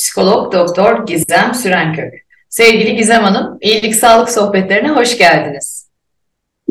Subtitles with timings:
[0.00, 2.14] psikolog doktor Gizem Sürenkök.
[2.48, 5.88] Sevgili Gizem Hanım, iyilik sağlık sohbetlerine hoş geldiniz.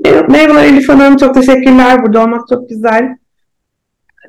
[0.06, 2.04] Merhabalar Elif Hanım, çok teşekkürler.
[2.04, 3.04] Burada olmak çok güzel.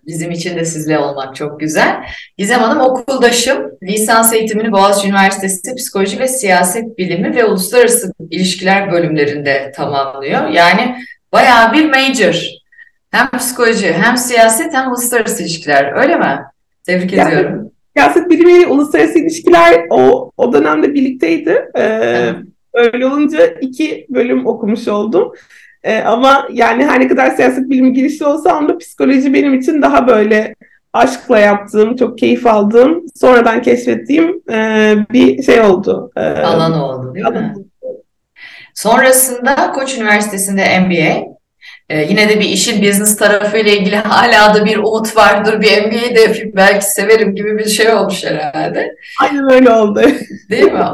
[0.06, 1.96] Bizim için de sizle olmak çok güzel.
[2.38, 3.70] Gizem Hanım okuldaşım.
[3.82, 10.48] Lisans eğitimini Boğaziçi Üniversitesi Psikoloji ve Siyaset Bilimi ve Uluslararası İlişkiler bölümlerinde tamamlıyor.
[10.48, 10.96] Yani
[11.32, 12.46] bayağı bir major.
[13.10, 15.92] Hem psikoloji, hem siyaset, hem uluslararası ilişkiler.
[15.92, 16.40] Öyle mi?
[16.86, 17.72] Tebrik yani, ediyorum.
[18.00, 21.70] Siyaset bilimi ile uluslararası ilişkiler o, o dönemde birlikteydi.
[21.74, 22.34] Ee, evet.
[22.74, 25.32] Öyle olunca iki bölüm okumuş oldum.
[25.82, 30.06] Ee, ama yani her ne kadar siyaset bilimi girişli olsam da psikoloji benim için daha
[30.08, 30.54] böyle
[30.92, 36.10] aşkla yaptığım, çok keyif aldığım, sonradan keşfettiğim e, bir şey oldu.
[36.16, 37.42] E, alan oldu değil alan.
[37.42, 37.54] mi?
[38.74, 41.26] Sonrasında Koç Üniversitesi'nde MBA,
[41.90, 45.60] ee, yine de bir işin business tarafıyla ilgili hala da bir umut vardır.
[45.60, 48.96] Bir MBA de belki severim gibi bir şey olmuş herhalde.
[49.20, 50.02] Aynen öyle oldu.
[50.50, 50.84] Değil mi?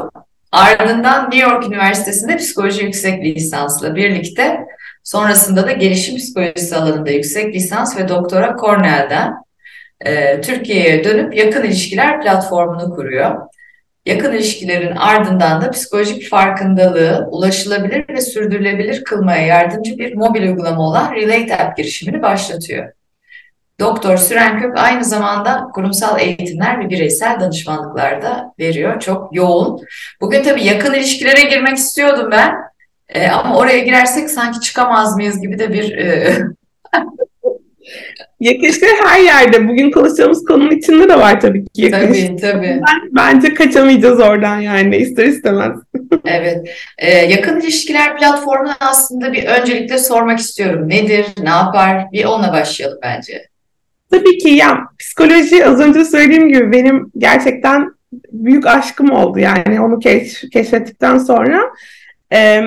[0.51, 4.59] Ardından New York Üniversitesi'nde psikoloji yüksek lisansla birlikte
[5.03, 9.33] sonrasında da gelişim psikolojisi alanında yüksek lisans ve doktora Cornell'den
[10.05, 13.35] e, Türkiye'ye dönüp yakın ilişkiler platformunu kuruyor.
[14.07, 21.13] Yakın ilişkilerin ardından da psikolojik farkındalığı ulaşılabilir ve sürdürülebilir kılmaya yardımcı bir mobil uygulama olan
[21.13, 22.91] Relate App girişimini başlatıyor.
[23.79, 28.99] Doktor Süren Kök aynı zamanda kurumsal eğitimler ve bireysel danışmanlıklar da veriyor.
[28.99, 29.81] Çok yoğun.
[30.21, 32.55] Bugün tabii yakın ilişkilere girmek istiyordum ben.
[33.09, 36.37] E, ama oraya girersek sanki çıkamaz mıyız gibi de bir e,
[38.39, 39.67] Yakışıklı her yerde.
[39.67, 41.91] Bugün konuşacağımız konunun içinde de var tabii ki.
[41.91, 42.81] Tabii tabii.
[42.87, 45.77] Ben, bence kaçamayacağız oradan yani ister istemez.
[46.25, 46.69] evet.
[46.97, 50.89] Ee, yakın ilişkiler platformunu aslında bir öncelikle sormak istiyorum.
[50.89, 52.11] Nedir, ne yapar?
[52.11, 53.47] Bir onunla başlayalım bence.
[54.11, 57.91] Tabii ki ya psikoloji az önce söylediğim gibi benim gerçekten
[58.31, 59.39] büyük aşkım oldu.
[59.39, 61.61] Yani onu keş, keşfettikten sonra
[62.33, 62.61] e,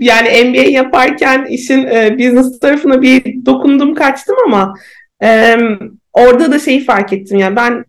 [0.00, 4.74] yani MBA yaparken işin e, business tarafına bir dokundum kaçtım ama
[5.22, 5.56] e,
[6.12, 7.84] orada da şeyi fark ettim yani ben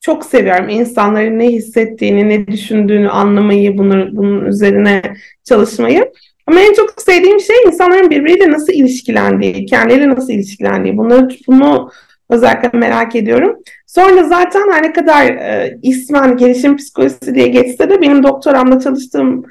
[0.00, 5.02] çok seviyorum insanların ne hissettiğini, ne düşündüğünü anlamayı, bunu, bunun üzerine
[5.44, 6.12] çalışmayı.
[6.46, 10.96] Ama en çok sevdiğim şey insanların birbiriyle nasıl ilişkilendiği, kendileri nasıl ilişkilendiği.
[10.96, 11.90] Bunları, bunu
[12.30, 13.56] özellikle merak ediyorum.
[13.86, 19.44] Sonra zaten her ne kadar e, ismen gelişim psikolojisi diye geçse de benim doktoramda çalıştığım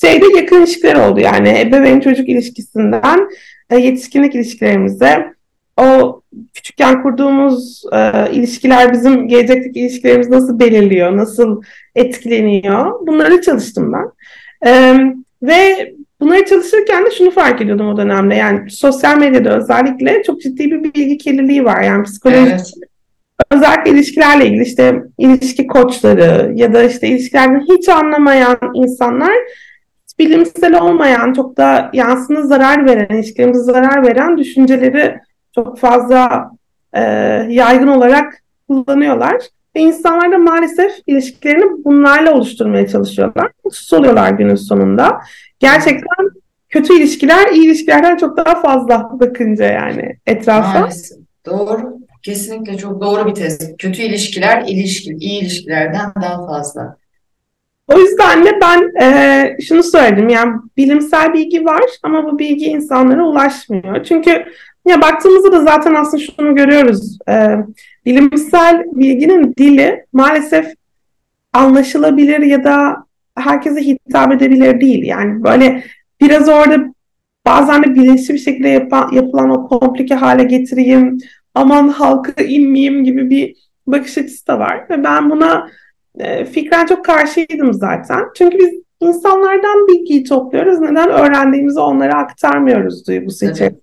[0.00, 1.20] şeyde yakın ilişkiler oldu.
[1.20, 3.28] Yani ebeveyn çocuk ilişkisinden
[3.70, 5.38] e, yetişkinlik ilişkilerimize.
[5.76, 6.20] O
[6.54, 11.62] küçükken kurduğumuz e, ilişkiler bizim gelecekteki ilişkilerimizi nasıl belirliyor, nasıl
[11.94, 13.06] etkileniyor?
[13.06, 14.10] Bunları çalıştım ben.
[14.70, 14.94] E,
[15.42, 18.34] ve bunları çalışırken de şunu fark ediyordum o dönemde.
[18.34, 21.82] Yani sosyal medyada özellikle çok ciddi bir bilgi kirliliği var.
[21.82, 22.72] Yani psikolojik evet.
[23.50, 29.34] özellikle ilişkilerle ilgili işte ilişki koçları ya da işte ilişkilerden hiç anlamayan insanlar
[30.18, 35.18] bilimsel olmayan, çok da yansına zarar veren, ilişkilerimize zarar veren düşünceleri
[35.54, 36.50] çok fazla
[36.92, 37.02] e,
[37.48, 39.36] yaygın olarak kullanıyorlar.
[39.76, 43.50] Ve insanlar da maalesef ilişkilerini bunlarla oluşturmaya çalışıyorlar.
[43.64, 45.20] Mutsuz oluyorlar günün sonunda.
[45.60, 46.30] Gerçekten
[46.68, 50.80] kötü ilişkiler iyi ilişkilerden çok daha fazla bakınca yani etrafa.
[50.80, 51.18] Maalesef.
[51.46, 51.98] Doğru.
[52.22, 53.76] Kesinlikle çok doğru bir tez.
[53.76, 56.96] Kötü ilişkiler ilişki, iyi ilişkilerden daha fazla.
[57.88, 63.24] O yüzden de ben e, şunu söyledim yani bilimsel bilgi var ama bu bilgi insanlara
[63.24, 64.04] ulaşmıyor.
[64.04, 64.44] Çünkü
[64.88, 67.18] ya baktığımızda da zaten aslında şunu görüyoruz.
[67.28, 67.48] E,
[68.06, 70.66] bilimsel bilginin dili maalesef
[71.52, 72.96] anlaşılabilir ya da
[73.36, 75.04] herkese hitap edebilir değil.
[75.04, 75.84] Yani böyle
[76.20, 76.94] biraz orada
[77.46, 81.18] bazen de bilinçli bir şekilde yapan, yapılan o komplike hale getireyim,
[81.54, 83.56] aman halka inmeyeyim gibi bir
[83.86, 84.86] bakış açısı da var.
[84.90, 85.68] Ve ben buna
[86.18, 88.24] e, fikren çok karşıydım zaten.
[88.34, 88.70] Çünkü biz
[89.00, 90.80] insanlardan bilgiyi topluyoruz.
[90.80, 93.56] Neden öğrendiğimizi onlara aktarmıyoruz duygusu evet.
[93.56, 93.82] içerisinde.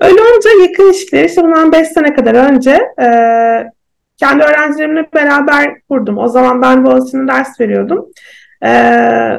[0.00, 2.70] Öyle olunca yakın ilişkileri işte bundan 5 sene kadar önce
[3.00, 3.08] e,
[4.16, 6.18] kendi öğrencilerimle beraber kurdum.
[6.18, 8.06] O zaman ben Boğaziçi'nde ders veriyordum.
[8.62, 8.68] E,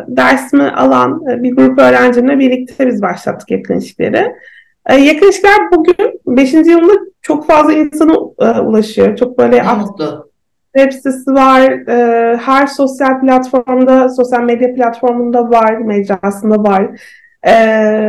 [0.07, 4.35] dersimi alan bir grup öğrencimle birlikte biz başlattık yakın ilişkileri.
[4.89, 6.53] E, yakın ilişkiler bugün 5.
[6.53, 9.15] yılında çok fazla insana e, ulaşıyor.
[9.15, 10.32] Çok böyle ne mutlu
[10.77, 11.71] web sitesi var.
[11.89, 17.01] E, her sosyal platformda, sosyal medya platformunda var, mecrasında var.
[17.43, 17.55] E,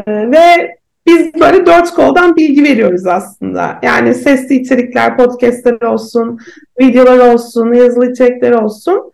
[0.07, 0.77] ve
[1.07, 3.79] biz böyle dört koldan bilgi veriyoruz aslında.
[3.83, 6.39] Yani sesli içerikler, podcastler olsun,
[6.81, 9.13] videolar olsun, yazılı içerikler olsun.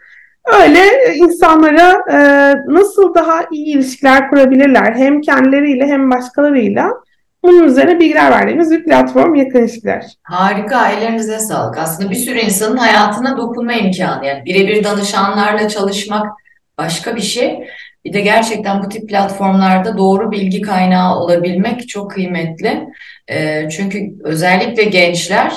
[0.62, 0.80] Öyle
[1.14, 2.18] insanlara e,
[2.68, 6.92] nasıl daha iyi ilişkiler kurabilirler hem kendileriyle hem başkalarıyla
[7.42, 10.04] bunun üzerine bilgiler verdiğimiz bir platform yakın ilişkiler.
[10.22, 11.78] Harika, ellerinize sağlık.
[11.78, 14.26] Aslında bir sürü insanın hayatına dokunma imkanı.
[14.26, 16.26] Yani birebir danışanlarla çalışmak
[16.78, 17.68] başka bir şey.
[18.04, 22.86] Bir de gerçekten bu tip platformlarda doğru bilgi kaynağı olabilmek çok kıymetli.
[23.28, 25.52] E, çünkü özellikle gençler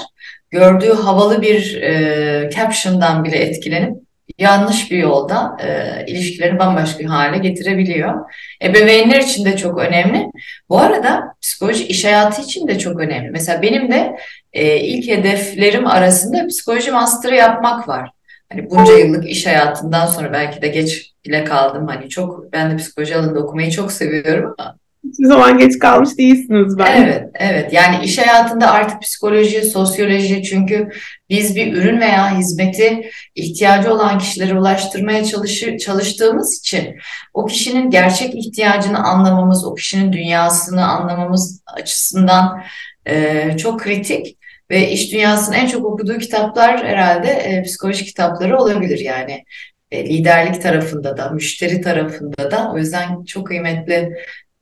[0.51, 4.02] gördüğü havalı bir e, caption'dan bile etkilenip
[4.43, 8.31] yanlış bir yolda e, ilişkileri bambaşka bir hale getirebiliyor.
[8.63, 10.31] Ebeveynler için de çok önemli.
[10.69, 13.31] Bu arada psikoloji iş hayatı için de çok önemli.
[13.31, 14.17] Mesela benim de
[14.53, 18.09] e, ilk hedeflerim arasında psikoloji master'ı yapmak var.
[18.51, 21.87] Hani bunca yıllık iş hayatından sonra belki de geç bile kaldım.
[21.87, 26.77] Hani çok ben de psikoloji alanında okumayı çok seviyorum ama Hiçbir zaman geç kalmış değilsiniz
[26.77, 27.03] ben.
[27.03, 27.73] Evet, evet.
[27.73, 30.89] Yani iş hayatında artık psikoloji, sosyoloji çünkü
[31.29, 36.95] biz bir ürün veya hizmeti ihtiyacı olan kişilere ulaştırmaya çalışır, çalıştığımız için
[37.33, 42.63] o kişinin gerçek ihtiyacını anlamamız, o kişinin dünyasını anlamamız açısından
[43.05, 44.37] e, çok kritik.
[44.69, 49.43] Ve iş dünyasının en çok okuduğu kitaplar herhalde e, psikoloji kitapları olabilir yani.
[49.91, 52.71] E, liderlik tarafında da, müşteri tarafında da.
[52.73, 54.09] O yüzden çok kıymetli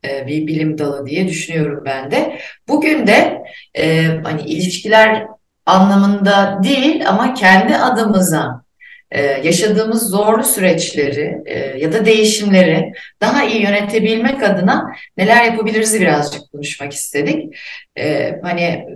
[0.04, 2.38] bir bilim dalı diye düşünüyorum ben de.
[2.68, 3.42] Bugün de
[3.78, 5.26] e, hani ilişkiler
[5.66, 8.62] anlamında değil ama kendi adımıza
[9.10, 16.52] e, yaşadığımız zorlu süreçleri e, ya da değişimleri daha iyi yönetebilmek adına neler yapabiliriz birazcık
[16.52, 17.56] konuşmak istedik.
[17.98, 18.86] E, hani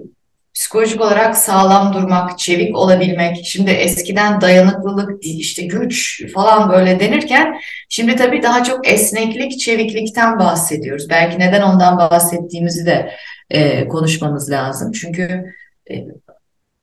[0.57, 3.45] psikolojik olarak sağlam durmak, çevik olabilmek.
[3.45, 11.11] Şimdi eskiden dayanıklılık, işte güç falan böyle denirken şimdi tabii daha çok esneklik, çeviklikten bahsediyoruz.
[11.11, 13.13] Belki neden ondan bahsettiğimizi de
[13.51, 14.93] e, konuşmamız lazım.
[14.93, 15.45] Çünkü
[15.91, 15.95] e,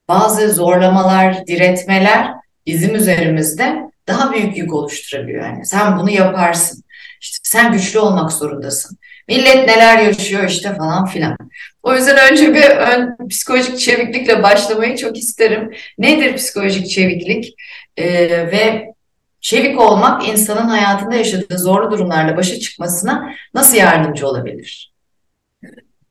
[0.08, 2.31] bazı zorlamalar, diretmeler
[2.66, 3.76] bizim üzerimizde
[4.08, 5.46] daha büyük yük oluşturabiliyor.
[5.46, 6.84] Yani sen bunu yaparsın.
[7.22, 8.98] İşte sen güçlü olmak zorundasın.
[9.28, 11.38] Millet neler yaşıyor işte falan filan.
[11.84, 15.74] O yüzden önce bir ön psikolojik çeviklikle başlamayı çok isterim.
[15.98, 17.56] Nedir psikolojik çeviklik?
[17.98, 18.94] Ee, ve
[19.42, 24.94] çevik olmak insanın hayatında yaşadığı zorlu durumlarla başa çıkmasına nasıl yardımcı olabilir?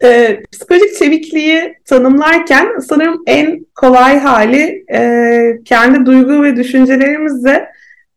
[0.05, 7.69] Ee, psikolojik çevikliği tanımlarken sanırım en kolay hali e, kendi duygu ve düşüncelerimizle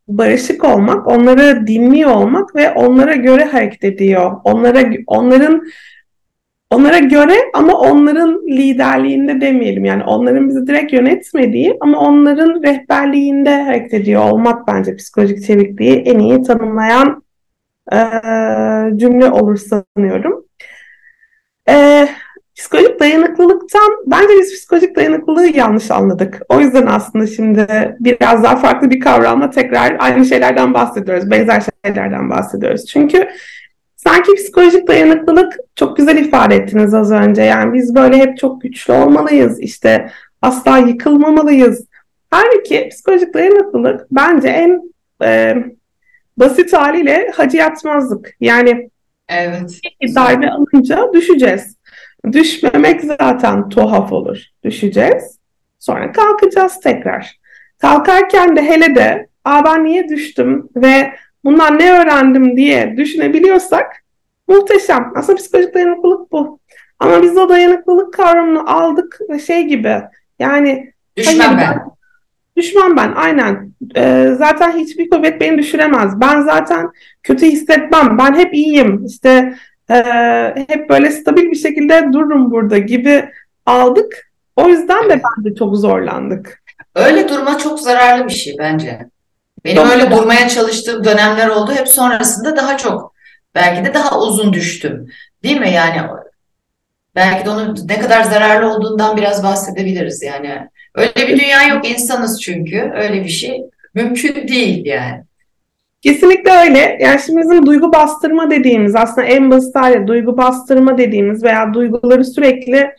[0.08, 4.32] barışık olmak, onları dinliyor olmak ve onlara göre hareket ediyor.
[4.44, 5.62] Onlara onların
[6.72, 9.86] onlara göre ama onların liderliğinde demeyelim.
[9.86, 16.20] Yani onların bizi direkt yönetmediği ama onların rehberliğinde hareket ediyor olmak bence psikolojik çevikliği en
[16.20, 17.24] iyi tanımlayan
[17.94, 17.98] e,
[18.98, 20.46] cümle olur sanıyorum.
[21.70, 22.08] E,
[22.56, 26.42] Psikolojik dayanıklılıktan bence biz psikolojik dayanıklılığı yanlış anladık.
[26.50, 27.68] O yüzden aslında şimdi
[28.00, 31.32] biraz daha farklı bir kavramla tekrar aynı şeylerden bahsediyoruz.
[31.32, 32.86] Benzer şeylerden bahsediyoruz.
[32.86, 33.28] Çünkü
[33.96, 37.42] sanki psikolojik dayanıklılık çok güzel ifade ettiniz az önce.
[37.42, 39.60] Yani biz böyle hep çok güçlü olmalıyız.
[39.60, 40.10] İşte
[40.42, 41.86] asla yıkılmamalıyız.
[42.32, 44.82] Halbuki psikolojik dayanıklılık bence en
[45.24, 45.56] e,
[46.38, 48.36] basit haliyle hacı yatmazlık.
[48.40, 48.90] Yani
[49.30, 49.80] evet.
[50.16, 51.75] darbe alınca düşeceğiz.
[52.34, 54.44] Düşmemek zaten tuhaf olur.
[54.64, 55.40] Düşeceğiz.
[55.80, 57.40] Sonra kalkacağız tekrar.
[57.78, 61.14] Kalkarken de hele de Aa ben niye düştüm ve
[61.44, 64.04] bundan ne öğrendim diye düşünebiliyorsak
[64.48, 65.12] muhteşem.
[65.16, 66.60] Aslında psikolojik dayanıklılık bu.
[67.00, 70.02] Ama biz o dayanıklılık kavramını aldık ve şey gibi
[70.40, 71.58] yani düşmem ben.
[71.58, 71.82] ben.
[72.58, 73.72] Düşmem ben aynen.
[73.96, 76.22] Ee, zaten hiçbir kuvvet beni düşüremez.
[76.22, 76.90] Ben zaten
[77.24, 78.18] kötü hissetmem.
[78.18, 79.06] Ben hep iyiyim.
[79.06, 79.56] İşte
[79.90, 79.96] e,
[80.68, 83.30] hep böyle stabil bir şekilde dururum burada gibi
[83.66, 84.32] aldık.
[84.56, 86.64] O yüzden de bence çok zorlandık.
[86.96, 89.00] Öyle durma çok zararlı bir şey bence.
[89.66, 91.72] Benim çok öyle durmaya çalıştığım dönemler oldu.
[91.74, 93.16] Hep sonrasında daha çok
[93.56, 95.10] belki de daha uzun düştüm.
[95.44, 95.72] Değil mi?
[95.72, 96.10] Yani
[97.16, 100.70] belki de onun ne kadar zararlı olduğundan biraz bahsedebiliriz yani.
[100.96, 102.92] Öyle bir dünya yok insanız çünkü.
[102.96, 103.62] Öyle bir şey
[103.94, 105.24] mümkün değil yani.
[106.06, 106.98] Kesinlikle öyle.
[107.02, 112.26] Yani şimdi bizim duygu bastırma dediğimiz aslında en basit hali duygu bastırma dediğimiz veya duyguları
[112.26, 112.92] sürekli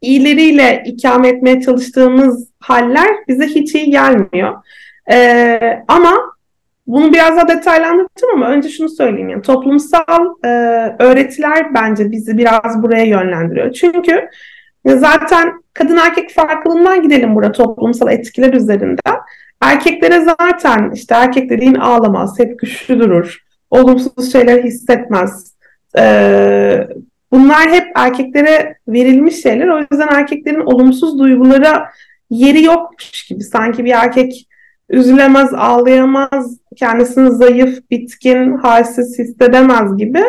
[0.00, 4.54] iyileriyle ikame etmeye çalıştığımız haller bize hiç iyi gelmiyor.
[5.10, 6.14] Ee, ama
[6.86, 9.28] bunu biraz daha detaylandıracağım ama önce şunu söyleyeyim.
[9.28, 10.48] Yani toplumsal e,
[10.98, 13.72] öğretiler bence bizi biraz buraya yönlendiriyor.
[13.72, 14.28] Çünkü
[14.86, 19.16] zaten kadın erkek farklılığından gidelim burada toplumsal etkiler üzerinden.
[19.60, 23.38] Erkeklere zaten işte erkek dediğin ağlamaz, hep güçlü durur,
[23.70, 25.54] olumsuz şeyler hissetmez.
[25.98, 26.88] Ee,
[27.32, 29.68] bunlar hep erkeklere verilmiş şeyler.
[29.68, 31.90] O yüzden erkeklerin olumsuz duygulara
[32.30, 33.44] yeri yokmuş gibi.
[33.44, 34.48] Sanki bir erkek
[34.90, 40.22] üzülemez, ağlayamaz, kendisini zayıf, bitkin, halsiz hissedemez gibi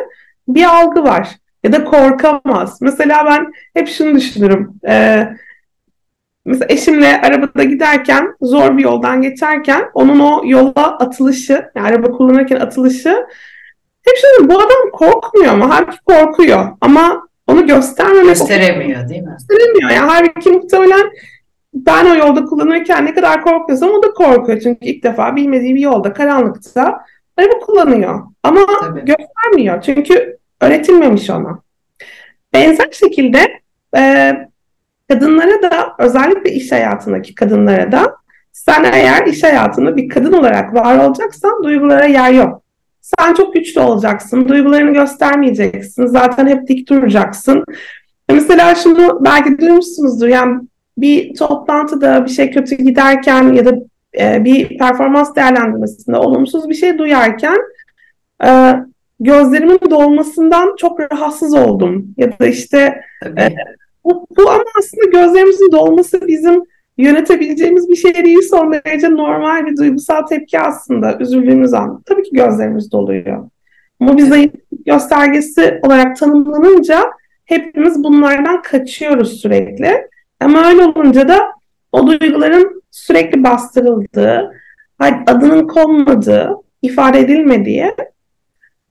[0.48, 1.29] bir algı var.
[1.63, 2.81] Ya da korkamaz.
[2.81, 4.74] Mesela ben hep şunu düşünürüm.
[4.88, 5.27] Ee,
[6.50, 12.60] mesela eşimle arabada giderken zor bir yoldan geçerken onun o yola atılışı, yani araba kullanırken
[12.60, 13.10] atılışı
[14.06, 15.65] hep şunu bu adam korkmuyor mu?
[15.70, 19.29] Halbuki korkuyor ama onu göstermemek gösteremiyor değil mi?
[19.32, 19.89] Gösteremiyor.
[19.89, 21.12] Yani halbuki muhtemelen
[21.74, 24.60] ben o yolda kullanırken ne kadar korkuyorsam o da korkuyor.
[24.60, 27.01] Çünkü ilk defa bilmediği bir yolda karanlıkta
[27.38, 28.22] araba kullanıyor.
[28.44, 29.06] Ama Tabii.
[29.06, 29.82] göstermiyor.
[29.82, 31.60] Çünkü öğretilmemiş ona.
[32.53, 33.62] Benzer şekilde
[33.98, 34.34] e,
[35.10, 38.16] kadınlara da özellikle iş hayatındaki kadınlara da
[38.54, 42.62] sen eğer iş hayatında bir kadın olarak var olacaksan duygulara yer yok.
[43.01, 47.63] Sen çok güçlü olacaksın, duygularını göstermeyeceksin, zaten hep dik duracaksın.
[48.30, 50.62] Mesela şunu belki duymuşsunuzdur, yani
[50.98, 53.74] bir toplantıda bir şey kötü giderken ya da
[54.20, 57.58] e, bir performans değerlendirmesinde olumsuz bir şey duyarken
[58.46, 58.74] e,
[59.20, 62.06] gözlerimin dolmasından çok rahatsız oldum.
[62.18, 63.01] Ya da işte
[63.38, 63.50] e,
[64.06, 66.63] bu, bu ama aslında gözlerimizin dolması bizim
[66.98, 72.01] yönetebileceğimiz bir şey değil son derece normal bir duygusal tepki aslında üzüldüğümüz an.
[72.06, 73.50] Tabii ki gözlerimiz doluyor.
[74.00, 77.03] Ama bir zayıflık göstergesi olarak tanımlanınca
[77.46, 80.08] hepimiz bunlardan kaçıyoruz sürekli.
[80.39, 81.39] Ama öyle olunca da
[81.91, 84.51] o duyguların sürekli bastırıldığı,
[85.00, 87.86] adının konmadığı, ifade edilmediği,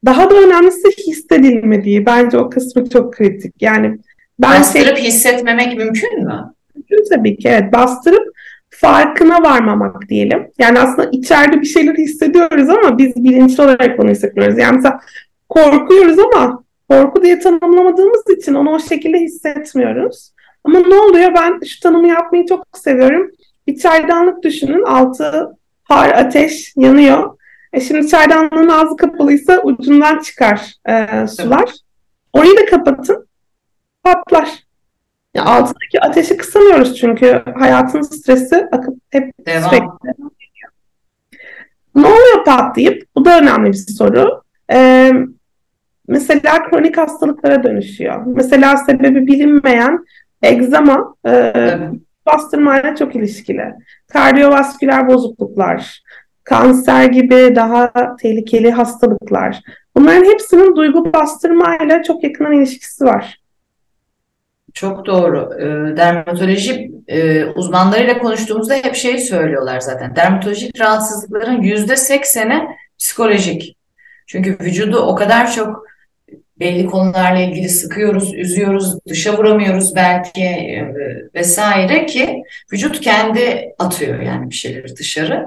[0.04, 3.62] daha da önemlisi hissedilmediği bence o kısmı çok kritik.
[3.62, 3.98] Yani
[4.38, 6.52] ben bastırıp hissetmemek mümkün mü?
[6.76, 7.72] Mümkün tabii ki evet.
[7.72, 8.34] Bastırıp
[8.70, 10.50] farkına varmamak diyelim.
[10.58, 14.58] Yani aslında içeride bir şeyler hissediyoruz ama biz bilinçli olarak bunu hissetmiyoruz.
[14.58, 15.00] Yani mesela
[15.48, 20.32] korkuyoruz ama korku diye tanımlamadığımız için onu o şekilde hissetmiyoruz.
[20.64, 21.34] Ama ne oluyor?
[21.34, 23.30] Ben şu tanımı yapmayı çok seviyorum.
[23.66, 24.82] Bir çaydanlık düşünün.
[24.82, 25.48] Altı
[25.84, 27.38] har, ateş yanıyor.
[27.72, 31.74] E şimdi çaydanlığın ağzı kapalıysa ucundan çıkar e, sular.
[32.32, 33.27] Orayı da kapatın.
[34.02, 34.48] Patlar.
[35.34, 39.70] Ya altındaki ateşi kısamıyoruz çünkü hayatın stresi akıp hep devam.
[39.70, 40.14] sürekli
[41.94, 43.02] Ne oluyor patlayıp?
[43.16, 44.42] Bu da önemli bir soru.
[44.72, 45.12] Ee,
[46.08, 48.22] mesela kronik hastalıklara dönüşüyor.
[48.26, 50.04] Mesela sebebi bilinmeyen
[50.42, 51.78] egzama e, evet.
[52.26, 53.74] bastırmayla çok ilişkili.
[54.12, 56.02] Kardiyovasküler bozukluklar,
[56.44, 59.60] kanser gibi daha tehlikeli hastalıklar.
[59.96, 63.37] Bunların hepsinin duygu bastırmayla çok yakından ilişkisi var.
[64.78, 65.54] Çok doğru.
[65.60, 70.16] E, dermatoloji e, uzmanlarıyla konuştuğumuzda hep şey söylüyorlar zaten.
[70.16, 72.62] Dermatolojik rahatsızlıkların yüzde sekseni
[72.98, 73.76] psikolojik.
[74.26, 75.86] Çünkü vücudu o kadar çok
[76.60, 80.94] belli konularla ilgili sıkıyoruz, üzüyoruz, dışa vuramıyoruz belki e,
[81.34, 82.42] vesaire ki
[82.72, 85.46] vücut kendi atıyor yani bir şeyleri dışarı.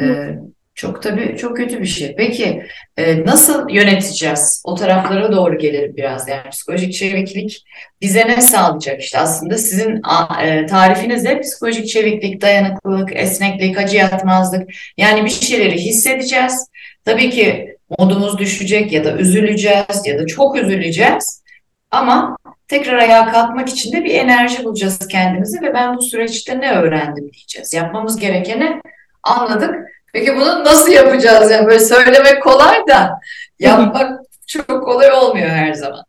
[0.00, 0.38] Ee,
[0.74, 2.14] çok tabii çok kötü bir şey.
[2.16, 2.62] Peki
[2.96, 4.62] e, nasıl yöneteceğiz?
[4.64, 6.28] O taraflara doğru gelelim biraz.
[6.28, 7.64] Yani psikolojik çeviklik
[8.00, 9.00] bize ne sağlayacak?
[9.00, 10.02] İşte aslında sizin
[10.42, 14.70] e, tarifiniz de psikolojik çeviklik, dayanıklılık, esneklik, acı yatmazlık.
[14.96, 16.68] Yani bir şeyleri hissedeceğiz.
[17.04, 21.42] Tabii ki modumuz düşecek ya da üzüleceğiz ya da çok üzüleceğiz.
[21.90, 22.36] Ama
[22.68, 27.32] tekrar ayağa kalkmak için de bir enerji bulacağız kendimizi ve ben bu süreçte ne öğrendim
[27.32, 27.74] diyeceğiz.
[27.74, 28.80] Yapmamız gerekeni
[29.22, 29.74] anladık.
[30.12, 31.50] Peki bunu nasıl yapacağız?
[31.50, 33.10] Yani böyle söylemek kolay da
[33.58, 36.04] yapmak çok kolay olmuyor her zaman.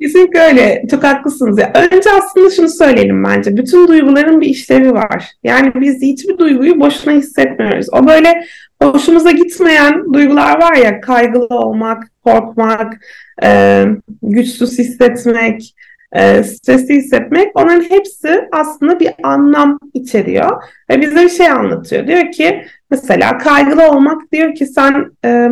[0.00, 0.84] Kesinlikle öyle.
[0.90, 1.58] Çok haklısınız.
[1.58, 1.72] Ya.
[1.74, 3.56] Önce aslında şunu söyleyelim bence.
[3.56, 5.32] Bütün duyguların bir işlevi var.
[5.42, 7.86] Yani biz hiçbir duyguyu boşuna hissetmiyoruz.
[7.92, 8.44] O böyle
[8.82, 12.94] hoşumuza gitmeyen duygular var ya kaygılı olmak, korkmak,
[13.42, 13.84] e,
[14.22, 15.74] güçsüz hissetmek,
[16.12, 22.06] e, stresli hissetmek onların hepsi aslında bir anlam içeriyor ve bize bir şey anlatıyor.
[22.06, 25.48] Diyor ki mesela kaygılı olmak diyor ki sen e,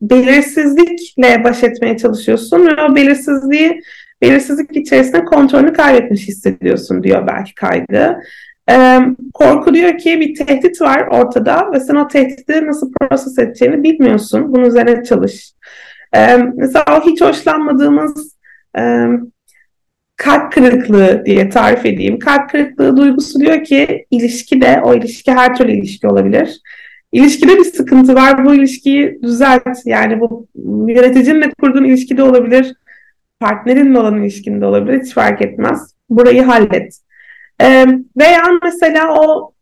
[0.00, 3.80] belirsizlikle baş etmeye çalışıyorsun ve o belirsizliği
[4.22, 8.16] belirsizlik içerisinde kontrolünü kaybetmiş hissediyorsun diyor belki kaygı.
[8.70, 9.00] Ee,
[9.34, 14.52] korku diyor ki bir tehdit var ortada ve sen o tehdidi nasıl proses edeceğini bilmiyorsun.
[14.52, 15.52] Bunun üzerine çalış.
[16.14, 18.36] Ee, mesela o hiç hoşlanmadığımız
[18.78, 19.06] e,
[20.18, 22.18] kalp kırıklığı diye tarif edeyim.
[22.18, 26.60] Kalp kırıklığı duygusu diyor ki ilişki de o ilişki her türlü ilişki olabilir.
[27.12, 28.44] İlişkide bir sıkıntı var.
[28.44, 29.62] Bu ilişkiyi düzelt.
[29.84, 30.46] Yani bu
[30.88, 32.74] yöneticinle kurduğun ilişkide olabilir.
[33.40, 35.02] Partnerinle olan ilişkinde olabilir.
[35.02, 35.94] Hiç fark etmez.
[36.10, 37.00] Burayı hallet.
[37.60, 39.52] Ee, veya mesela o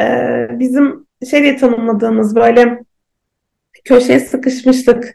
[0.00, 0.04] e,
[0.50, 2.78] bizim şey diye tanımladığımız böyle
[3.84, 5.14] köşeye sıkışmışlık,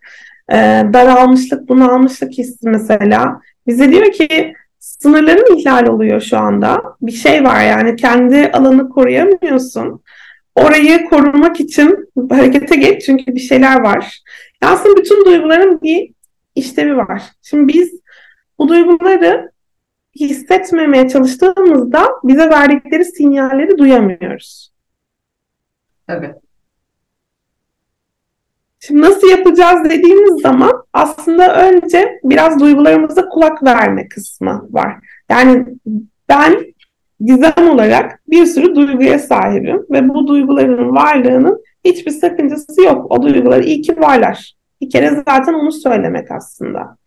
[0.51, 0.55] e,
[0.93, 6.83] daralmışlık, bunalmışlık hissi mesela bize diyor ki sınırların ihlal oluyor şu anda.
[7.01, 10.01] Bir şey var yani kendi alanı koruyamıyorsun.
[10.55, 14.21] Orayı korumak için harekete geç çünkü bir şeyler var.
[14.61, 16.11] Aslında bütün duyguların bir
[16.55, 17.23] işlevi var.
[17.41, 17.99] Şimdi biz
[18.59, 19.51] bu duyguları
[20.19, 24.71] hissetmemeye çalıştığımızda bize verdikleri sinyalleri duyamıyoruz.
[26.09, 26.46] Evet.
[28.79, 34.95] Şimdi nasıl yapacağız dediğimiz zaman aslında önce biraz duygularımıza kulak verme kısmı var.
[35.29, 35.65] Yani
[36.29, 36.55] ben
[37.19, 43.11] gizem olarak bir sürü duyguya sahibim ve bu duyguların varlığının hiçbir sakıncası yok.
[43.11, 44.53] O duygular iyi ki varlar.
[44.81, 46.97] Bir kere zaten onu söylemek aslında.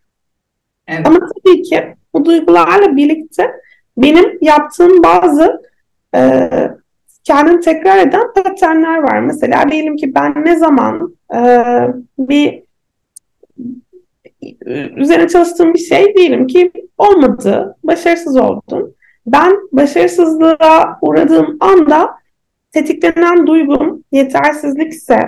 [0.87, 1.07] Evet.
[1.07, 3.51] Ama tabii ki bu duygularla birlikte
[3.97, 5.61] benim yaptığım bazı
[6.15, 6.49] e,
[7.23, 9.19] kendini tekrar eden paternler var.
[9.19, 11.39] Mesela diyelim ki ben ne zaman e,
[12.19, 12.63] bir
[14.95, 18.95] üzerine çalıştığım bir şey diyelim ki olmadı, başarısız oldun.
[19.25, 22.09] Ben başarısızlığa uğradığım anda
[22.71, 25.19] tetiklenen duygum yetersizlikse,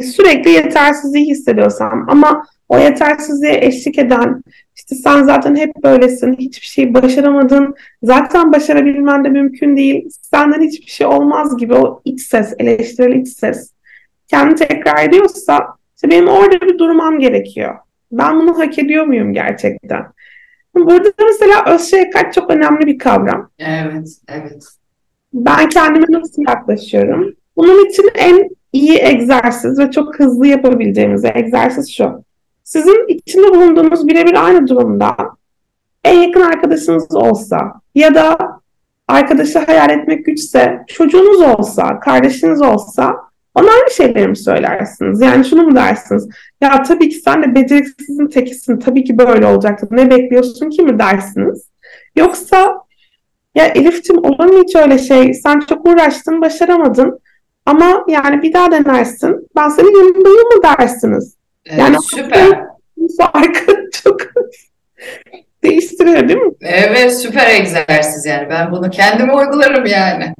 [0.00, 4.42] sürekli yetersizliği hissediyorsam ama o yetersizliğe eşlik eden,
[4.76, 10.90] işte sen zaten hep böylesin, hiçbir şey başaramadın, zaten başarabilmen de mümkün değil, senden hiçbir
[10.90, 13.72] şey olmaz gibi o iç ses, eleştirel iç ses
[14.28, 15.66] kendi tekrar ediyorsa
[15.96, 17.76] işte benim orada bir durmam gerekiyor.
[18.12, 20.06] Ben bunu hak ediyor muyum gerçekten?
[20.74, 23.50] Burada mesela öz şefkat çok önemli bir kavram.
[23.58, 24.64] Evet, evet.
[25.32, 27.34] Ben kendime nasıl yaklaşıyorum?
[27.56, 32.24] Bunun için en iyi egzersiz ve çok hızlı yapabileceğimiz egzersiz şu.
[32.64, 35.16] Sizin içinde bulunduğunuz birebir aynı durumda
[36.04, 38.38] en yakın arkadaşınız olsa ya da
[39.08, 43.16] arkadaşı hayal etmek güçse çocuğunuz olsa, kardeşiniz olsa
[43.60, 45.20] aynı şeyleri mi söylersiniz?
[45.20, 46.28] Yani şunu mu dersiniz?
[46.60, 48.78] Ya tabii ki sen de beceriksizin tekisin.
[48.78, 49.86] Tabii ki böyle olacaktı.
[49.90, 51.68] Ne bekliyorsun ki mi dersiniz?
[52.16, 52.74] Yoksa
[53.54, 55.34] ya Elif'ciğim olur mu hiç öyle şey?
[55.34, 57.20] Sen çok uğraştın, başaramadın.
[57.66, 59.48] Ama yani bir daha denersin.
[59.56, 61.36] Ben senin yanındayım mı dersiniz?
[61.66, 62.68] Evet, yani süper.
[63.18, 64.20] Farkı çok
[65.64, 66.52] değiştiriyor değil mi?
[66.60, 68.48] Evet süper egzersiz yani.
[68.50, 70.34] Ben bunu kendime uygularım yani.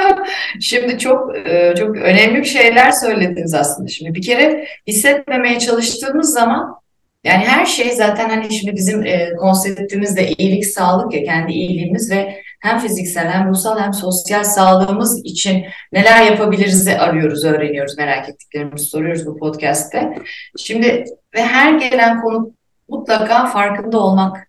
[0.60, 3.88] Şimdi çok e, çok önemli bir şeyler söylediniz aslında.
[3.88, 6.82] Şimdi bir kere hissetmemeye çalıştığımız zaman
[7.24, 12.10] yani her şey zaten hani şimdi bizim e, konseptimiz de iyilik, sağlık ya kendi iyiliğimiz
[12.10, 18.28] ve hem fiziksel hem ruhsal hem sosyal sağlığımız için neler yapabiliriz de arıyoruz, öğreniyoruz, merak
[18.28, 20.18] ettiklerimizi soruyoruz bu podcast'te.
[20.58, 22.52] Şimdi ve her gelen konu
[22.88, 24.48] mutlaka farkında olmak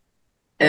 [0.62, 0.68] e,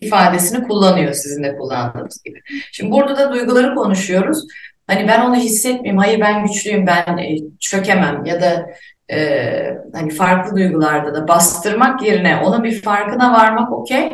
[0.00, 2.40] ifadesini kullanıyor sizin de kullandığınız gibi.
[2.72, 4.46] Şimdi burada da duyguları konuşuyoruz.
[4.86, 8.66] Hani ben onu hissetmeyeyim, hayır ben güçlüyüm, ben e, çökemem ya da
[9.12, 14.10] e, hani farklı duygularda da bastırmak yerine ona bir farkına varmak okey.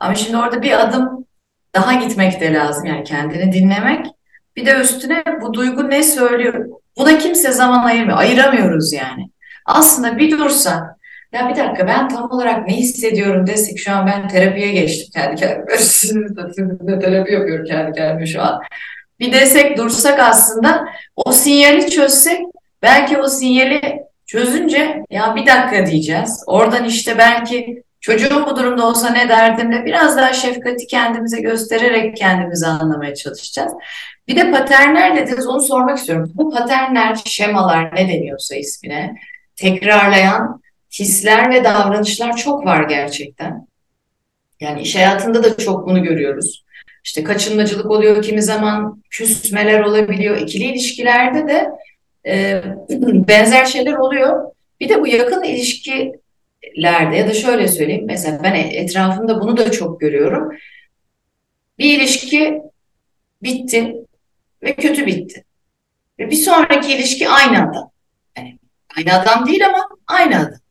[0.00, 1.26] Ama şimdi orada bir adım
[1.74, 4.06] daha gitmek de lazım yani kendini dinlemek.
[4.56, 6.66] Bir de üstüne bu duygu ne söylüyor?
[6.98, 8.18] Buna kimse zaman ayırmıyor.
[8.18, 9.30] Ayıramıyoruz yani.
[9.66, 10.96] Aslında bir dursa
[11.34, 15.40] ya bir dakika ben tam olarak ne hissediyorum desek şu an ben terapiye geçtim kendi
[15.40, 17.00] kendime.
[17.00, 18.60] terapi yapıyorum kendi kendime şu an.
[19.20, 20.84] Bir desek dursak aslında
[21.16, 22.40] o sinyali çözsek
[22.82, 26.44] belki o sinyali çözünce ya bir dakika diyeceğiz.
[26.46, 32.66] Oradan işte belki çocuğum bu durumda olsa ne derdimle biraz daha şefkati kendimize göstererek kendimizi
[32.66, 33.72] anlamaya çalışacağız.
[34.28, 36.32] Bir de paternler dediniz onu sormak istiyorum.
[36.34, 39.14] Bu paternler, şemalar ne deniyorsa ismine
[39.56, 40.63] tekrarlayan
[40.98, 43.66] hisler ve davranışlar çok var gerçekten.
[44.60, 46.64] Yani iş hayatında da çok bunu görüyoruz.
[47.04, 50.40] İşte kaçınmacılık oluyor, kimi zaman küsmeler olabiliyor.
[50.40, 51.70] İkili ilişkilerde de
[52.26, 52.62] e,
[53.28, 54.52] benzer şeyler oluyor.
[54.80, 58.04] Bir de bu yakın ilişkilerde ya da şöyle söyleyeyim.
[58.06, 60.52] Mesela ben etrafımda bunu da çok görüyorum.
[61.78, 62.62] Bir ilişki
[63.42, 63.94] bitti
[64.62, 65.44] ve kötü bitti.
[66.18, 67.90] Ve bir sonraki ilişki aynı adam.
[68.36, 68.58] Yani
[68.96, 70.63] aynı adam değil ama aynı adam.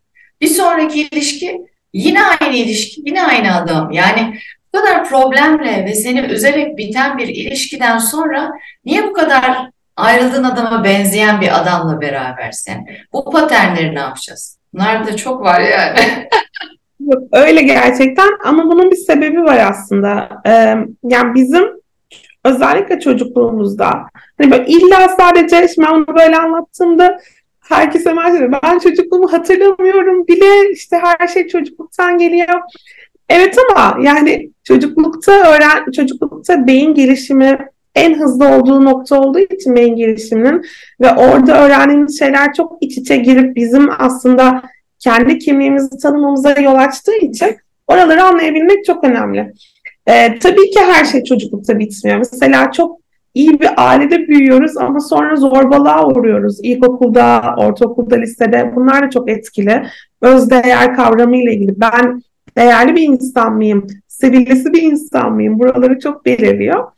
[0.43, 1.61] Bir sonraki ilişki
[1.93, 3.91] yine aynı ilişki, yine aynı adam.
[3.91, 4.39] Yani
[4.73, 8.51] bu kadar problemle ve seni üzerek biten bir ilişkiden sonra
[8.85, 12.87] niye bu kadar ayrıldığın adama benzeyen bir adamla berabersin?
[13.13, 14.57] Bu paternleri ne yapacağız?
[14.73, 15.99] Bunlar da çok var yani.
[17.31, 20.29] Öyle gerçekten ama bunun bir sebebi var aslında.
[20.45, 21.65] Ee, yani bizim
[22.45, 24.05] özellikle çocukluğumuzda
[24.37, 27.19] hani böyle illa sadece şimdi ben onu böyle anlattığımda
[27.69, 28.59] herkese merhaba.
[28.63, 32.61] Ben çocukluğumu hatırlamıyorum bile işte her şey çocukluktan geliyor.
[33.29, 37.59] Evet ama yani çocuklukta öğren çocuklukta beyin gelişimi
[37.95, 40.65] en hızlı olduğu nokta olduğu için beyin gelişiminin
[41.01, 44.63] ve orada öğrendiğimiz şeyler çok iç içe girip bizim aslında
[44.99, 49.53] kendi kimliğimizi tanımamıza yol açtığı için oraları anlayabilmek çok önemli.
[50.07, 52.17] Ee, tabii ki her şey çocuklukta bitmiyor.
[52.17, 53.02] Mesela çok
[53.33, 56.59] iyi bir ailede büyüyoruz ama sonra zorbalığa uğruyoruz.
[56.63, 59.83] İlkokulda, ortaokulda, lisede bunlar da çok etkili.
[60.21, 61.79] Özdeğer kavramı ile ilgili.
[61.79, 62.21] Ben
[62.57, 63.87] değerli bir insan mıyım?
[64.07, 65.59] Sevilesi bir insan mıyım?
[65.59, 66.91] Buraları çok belirliyor.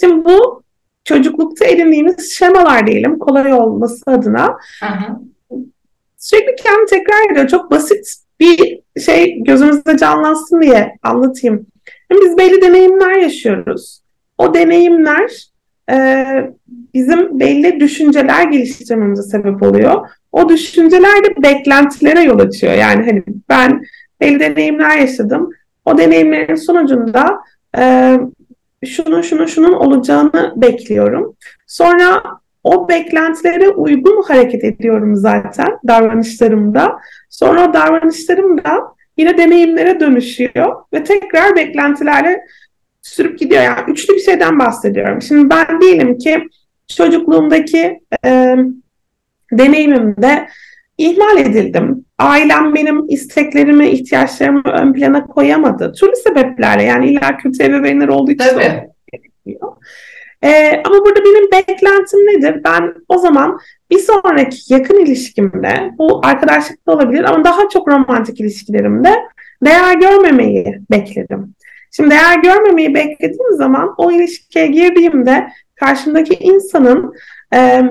[0.00, 0.62] Şimdi bu
[1.04, 5.20] çocuklukta edindiğimiz şemalar diyelim kolay olması adına Aha.
[6.16, 7.48] sürekli kendimi tekrar ediyor.
[7.48, 11.66] Çok basit bir şey gözümüzde canlansın diye anlatayım.
[12.10, 14.00] Biz belli deneyimler yaşıyoruz.
[14.38, 15.50] O deneyimler
[15.90, 16.26] e,
[16.94, 20.08] bizim belli düşünceler geliştirmemize sebep oluyor.
[20.32, 22.72] O düşünceler de beklentilere yol açıyor.
[22.72, 23.82] Yani hani ben
[24.20, 25.50] belli deneyimler yaşadım.
[25.84, 27.38] O deneyimlerin sonucunda
[27.78, 28.16] e,
[28.86, 31.36] şunun şunun şunun olacağını bekliyorum.
[31.66, 32.22] Sonra
[32.64, 36.98] o beklentilere uygun hareket ediyorum zaten davranışlarımda.
[37.30, 38.82] Sonra davranışlarım da
[39.16, 42.40] yine deneyimlere dönüşüyor ve tekrar beklentilerle
[43.02, 43.62] sürüp gidiyor.
[43.62, 45.22] Yani üçlü bir şeyden bahsediyorum.
[45.22, 46.48] Şimdi ben diyelim ki
[46.88, 48.56] çocukluğumdaki e,
[49.52, 50.48] deneyimimde
[50.98, 52.04] ihmal edildim.
[52.18, 55.92] Ailem benim isteklerimi, ihtiyaçlarımı ön plana koyamadı.
[55.92, 58.44] Türlü sebeplerle yani illa kötü ebeveynler olduğu için
[59.12, 59.72] gerekiyor.
[60.44, 62.60] Ee, ama burada benim beklentim nedir?
[62.64, 63.58] Ben o zaman
[63.90, 69.14] bir sonraki yakın ilişkimde, bu arkadaşlıkta olabilir ama daha çok romantik ilişkilerimde
[69.64, 71.54] değer görmemeyi bekledim.
[71.90, 77.14] Şimdi değer görmemeyi beklediğim zaman o ilişkiye girdiğimde karşımdaki insanın
[77.54, 77.82] e,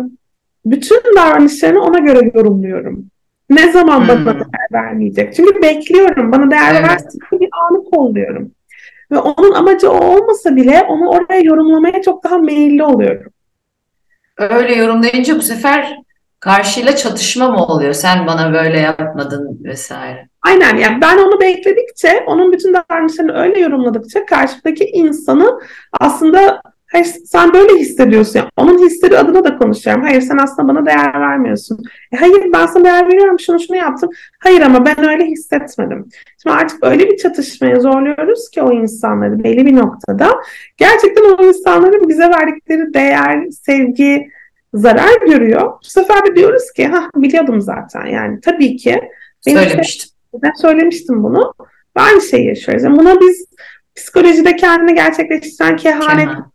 [0.65, 3.05] bütün davranışlarını ona göre yorumluyorum.
[3.49, 4.07] Ne zaman hmm.
[4.07, 5.35] bana değer vermeyecek?
[5.35, 6.31] Çünkü bekliyorum.
[6.31, 6.89] Bana değer evet.
[6.89, 8.51] versin bir anı kolluyorum.
[9.11, 13.31] Ve onun amacı o olmasa bile onu oraya yorumlamaya çok daha meyilli oluyorum.
[14.37, 15.97] Öyle yorumlayınca bu sefer
[16.39, 17.93] karşıyla çatışma mı oluyor?
[17.93, 20.29] Sen bana böyle yapmadın vesaire.
[20.41, 25.59] Aynen yani ben onu bekledikçe, onun bütün davranışlarını öyle yorumladıkça karşıdaki insanı
[25.99, 28.39] aslında Hayır sen böyle hissediyorsun.
[28.39, 30.03] Yani onun hisleri adına da konuşuyorum.
[30.03, 31.83] Hayır sen aslında bana değer vermiyorsun.
[32.11, 34.09] E, hayır ben sana değer veriyorum şunu şunu yaptım.
[34.39, 36.05] Hayır ama ben öyle hissetmedim.
[36.43, 40.29] Şimdi artık öyle bir çatışmaya zorluyoruz ki o insanları belli bir noktada.
[40.77, 44.29] Gerçekten o insanların bize verdikleri değer, sevgi,
[44.73, 45.61] zarar görüyor.
[45.61, 49.01] Bu sefer de diyoruz ki ha biliyordum zaten yani tabii ki.
[49.41, 50.09] Söylemiştim.
[50.33, 51.53] Ben söylemiştim bunu.
[51.95, 52.83] Aynı şeyi yaşıyoruz.
[52.83, 53.45] Yani buna biz
[53.95, 56.51] psikolojide kendini gerçekleştiren kehanet Kehan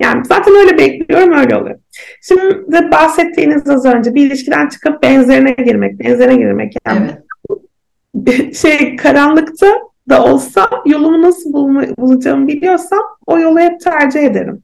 [0.00, 1.78] yani zaten öyle bekliyorum öyle oluyor.
[2.22, 6.74] Şimdi de bahsettiğiniz az önce bir ilişkiden çıkıp benzerine girmek, benzerine girmek.
[6.86, 7.10] Yani
[8.26, 8.56] evet.
[8.56, 9.66] şey karanlıkta
[10.08, 14.62] da olsa yolumu nasıl bulma, bulacağımı biliyorsam o yolu hep tercih ederim.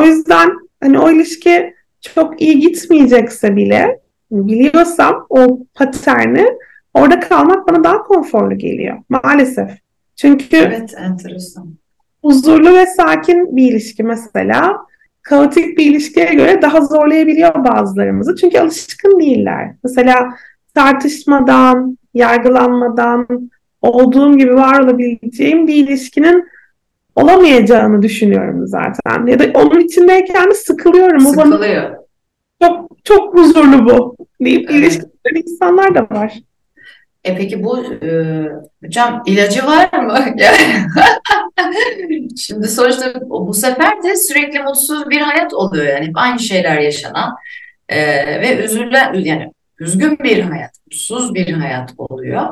[0.00, 0.50] O yüzden
[0.82, 6.46] hani o ilişki çok iyi gitmeyecekse bile biliyorsam o paterni
[6.94, 9.70] orada kalmak bana daha konforlu geliyor maalesef.
[10.16, 11.74] Çünkü evet enteresan
[12.22, 14.76] huzurlu ve sakin bir ilişki mesela
[15.22, 18.36] kaotik bir ilişkiye göre daha zorlayabiliyor bazılarımızı.
[18.36, 19.74] Çünkü alışkın değiller.
[19.84, 20.34] Mesela
[20.74, 23.50] tartışmadan, yargılanmadan,
[23.82, 26.44] olduğum gibi var olabileceğim bir ilişkinin
[27.22, 29.26] olamayacağını düşünüyorum zaten.
[29.26, 31.20] Ya da onun içindeyken de sıkılıyorum.
[31.20, 31.96] Sıkılıyor.
[32.62, 34.80] Çok, çok huzurlu bu deyip evet.
[34.80, 36.34] ilişkiler insanlar da var.
[37.24, 38.10] E peki bu e,
[38.84, 40.18] hocam ilacı var mı?
[42.36, 47.36] Şimdi sonuçta bu sefer de sürekli mutsuz bir hayat oluyor yani aynı şeyler yaşanan
[47.88, 48.00] e,
[48.40, 52.48] ve üzülen yani üzgün bir hayat, mutsuz bir hayat oluyor.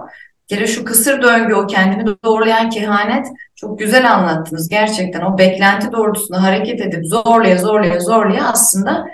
[0.51, 3.27] Bir kere şu kısır döngü, o kendini doğrulayan kehanet
[3.61, 4.69] çok güzel anlattınız.
[4.69, 9.07] Gerçekten o beklenti doğrultusunda hareket edip zorlaya zorlaya zorlaya aslında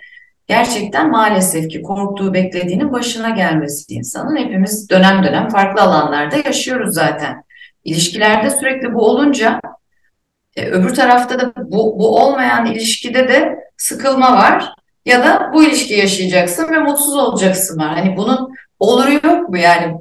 [0.46, 7.44] gerçekten maalesef ki korktuğu beklediğinin başına gelmesi insanın hepimiz dönem dönem farklı alanlarda yaşıyoruz zaten.
[7.84, 9.60] İlişkilerde sürekli bu olunca
[10.56, 15.94] e, öbür tarafta da bu, bu olmayan ilişkide de sıkılma var ya da bu ilişki
[15.94, 17.94] yaşayacaksın ve mutsuz olacaksın var.
[17.94, 19.94] Hani bunun oluru yok mu yani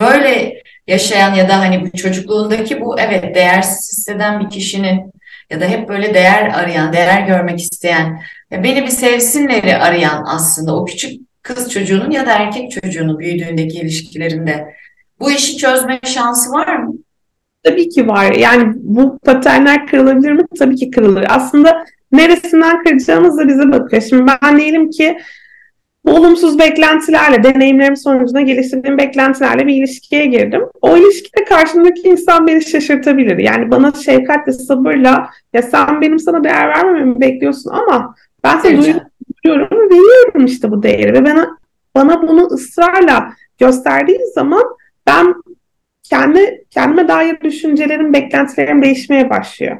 [0.00, 5.12] böyle yaşayan ya da hani bu çocukluğundaki bu evet değersiz hisseden bir kişinin
[5.50, 10.84] ya da hep böyle değer arayan, değer görmek isteyen beni bir sevsinleri arayan aslında o
[10.84, 14.74] küçük kız çocuğunun ya da erkek çocuğunun büyüdüğündeki ilişkilerinde
[15.20, 16.94] bu işi çözme şansı var mı?
[17.62, 18.32] Tabii ki var.
[18.32, 20.42] Yani bu paternler kırılabilir mi?
[20.58, 21.24] Tabii ki kırılır.
[21.28, 24.02] Aslında neresinden kıracağımız da bize bakıyor.
[24.02, 25.18] Şimdi ben diyelim ki
[26.04, 30.62] bu olumsuz beklentilerle, deneyimlerim sonucunda geliştirdiğim beklentilerle bir ilişkiye girdim.
[30.82, 33.38] O ilişkide karşımdaki insan beni şaşırtabilir.
[33.38, 38.14] Yani bana şefkatle, sabırla ya sen benim sana değer vermememi bekliyorsun ama
[38.44, 41.58] ben seni duyuyorum ve veriyorum işte bu değeri ve bana
[41.94, 44.62] bana bunu ısrarla gösterdiği zaman
[45.06, 45.34] ben
[46.02, 49.76] kendi kendime dair düşüncelerim, beklentilerim değişmeye başlıyor.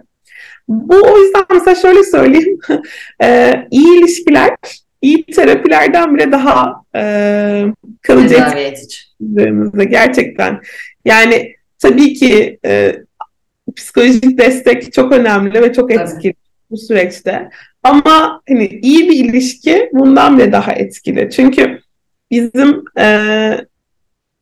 [0.69, 2.59] Bu o yüzden mesela şöyle söyleyeyim.
[3.23, 4.51] e, iyi ilişkiler
[5.05, 7.03] iyi terapilerden bile daha e,
[8.03, 10.61] kalıcı etkilediğimizde gerçekten.
[11.05, 12.97] Yani tabii ki e,
[13.77, 16.35] psikolojik destek çok önemli ve çok etkili
[16.71, 17.49] bu süreçte.
[17.83, 21.31] Ama hani iyi bir ilişki bundan bile daha etkili.
[21.31, 21.81] Çünkü
[22.31, 23.09] bizim e,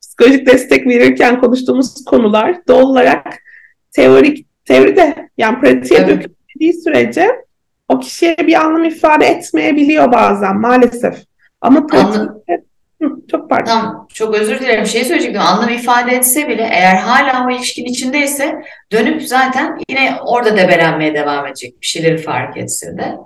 [0.02, 3.42] psikolojik destek verirken konuştuğumuz konular doğal olarak
[3.92, 6.08] teorik teoride yani pratiğe evet.
[6.08, 7.28] dökülmediği sürece
[7.88, 11.14] o kişiye bir anlam ifade etmeyebiliyor bazen maalesef.
[11.60, 12.62] Ama pratikte
[13.30, 13.66] çok pardon.
[13.66, 14.86] Tamam, çok özür dilerim.
[14.86, 15.40] Şey söyleyecektim.
[15.40, 21.46] Anlam ifade etse bile eğer hala o ilişkin içindeyse dönüp zaten yine orada debelenmeye devam
[21.46, 21.80] edecek.
[21.80, 23.16] Bir şeyleri fark etse de.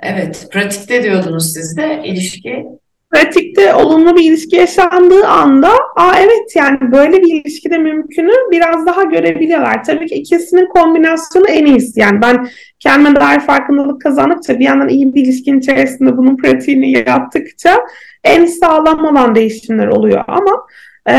[0.00, 2.66] Evet, pratikte diyordunuz siz de ilişki
[3.10, 8.86] pratikte olumlu bir ilişki yaşandığı anda aa evet yani böyle bir ilişki de mümkünü biraz
[8.86, 9.84] daha görebiliyorlar.
[9.84, 12.00] Tabii ki ikisinin kombinasyonu en iyisi.
[12.00, 12.48] Yani ben
[12.80, 17.80] kendime dair farkındalık kazandıkça bir yandan iyi bir ilişkin içerisinde bunun pratiğini yaptıkça
[18.24, 20.66] en sağlam olan değişimler oluyor ama
[21.08, 21.14] e,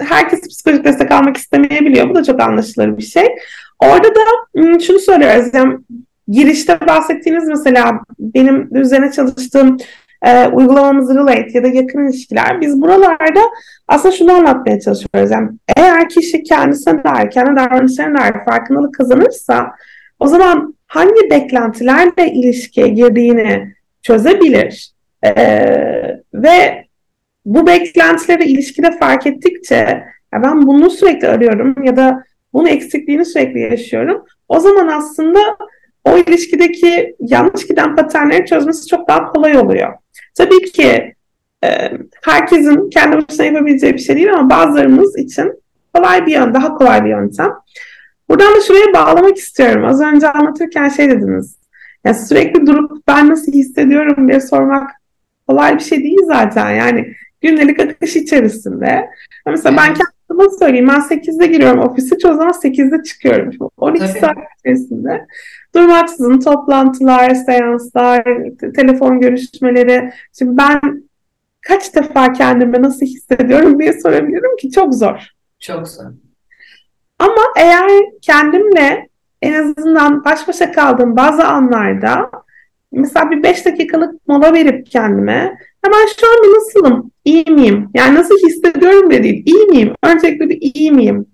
[0.00, 2.10] herkes psikolojik destek almak istemeyebiliyor.
[2.10, 3.26] Bu da çok anlaşılır bir şey.
[3.78, 4.20] Orada da
[4.80, 5.54] şunu söylüyoruz.
[5.54, 5.78] Yani
[6.28, 9.76] girişte bahsettiğiniz mesela benim üzerine çalıştığım
[10.22, 13.40] e, uygulamamız relate ya da yakın ilişkiler biz buralarda
[13.88, 15.30] aslında şunu anlatmaya çalışıyoruz.
[15.30, 19.72] Yani eğer kişi kendisine dair, kendi davranışlarına dair farkındalık kazanırsa
[20.20, 24.90] o zaman hangi beklentilerle ilişkiye girdiğini çözebilir
[25.22, 25.32] e,
[26.34, 26.84] ve
[27.44, 33.60] bu beklentileri ilişkide fark ettikçe ya ben bunu sürekli arıyorum ya da bunu eksikliğini sürekli
[33.60, 34.24] yaşıyorum.
[34.48, 35.40] O zaman aslında
[36.04, 39.92] o ilişkideki yanlış giden paternleri çözmesi çok daha kolay oluyor.
[40.34, 41.14] Tabii ki
[41.64, 41.90] e,
[42.22, 45.52] herkesin kendi başına yapabileceği bir şey değil ama bazılarımız için
[45.94, 47.52] kolay bir yöntem, daha kolay bir yöntem.
[48.28, 49.84] Buradan da şuraya bağlamak istiyorum.
[49.84, 51.56] Az önce anlatırken şey dediniz.
[52.04, 54.90] Yani sürekli durup ben nasıl hissediyorum diye sormak
[55.48, 56.70] kolay bir şey değil zaten.
[56.70, 59.10] Yani gündelik akış içerisinde.
[59.46, 59.94] Mesela ben
[60.38, 60.88] kendime söyleyeyim.
[60.88, 62.18] Ben 8'de giriyorum ofise.
[62.18, 63.70] Çoğu zaman 8'de çıkıyorum.
[63.76, 64.18] 12 Tabii.
[64.18, 65.26] saat içerisinde
[65.74, 68.24] durmaksızın toplantılar, seanslar,
[68.76, 70.12] telefon görüşmeleri.
[70.38, 71.04] Şimdi ben
[71.60, 75.28] kaç defa kendime nasıl hissediyorum diye sorabilirim ki çok zor.
[75.60, 76.04] Çok zor.
[77.18, 77.90] Ama eğer
[78.22, 79.08] kendimle
[79.42, 82.30] en azından baş başa kaldığım bazı anlarda
[82.94, 87.88] mesela bir beş dakikalık mola verip kendime hemen şu an bir nasılım, iyi miyim?
[87.94, 89.92] Yani nasıl hissediyorum de değil, iyi miyim?
[90.02, 91.26] Öncelikle bir iyi miyim?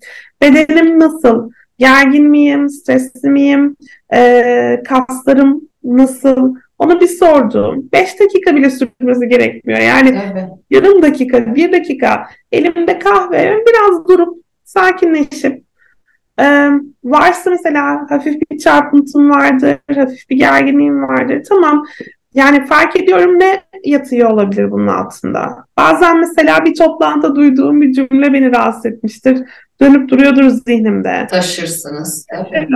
[0.42, 1.50] Bedenim nasıl?
[1.78, 3.76] Gergin miyim, stresli miyim,
[4.14, 6.54] e, kaslarım nasıl?
[6.78, 7.88] Onu bir sordum.
[7.92, 9.80] Beş dakika bile sürmesi gerekmiyor.
[9.80, 10.48] Yani evet.
[10.70, 15.69] yarım dakika, bir dakika elimde kahve biraz durup sakinleşip
[16.40, 16.70] e,
[17.04, 21.42] varsa mesela hafif bir çarpıntım vardır, hafif bir gerginliğim vardır.
[21.48, 21.84] Tamam
[22.34, 25.64] yani fark ediyorum ne yatıyor olabilir bunun altında.
[25.76, 29.38] Bazen mesela bir toplantıda duyduğum bir cümle beni rahatsız etmiştir.
[29.80, 31.26] Dönüp duruyordur zihnimde.
[31.30, 32.26] Taşırsınız.
[32.32, 32.68] Evet.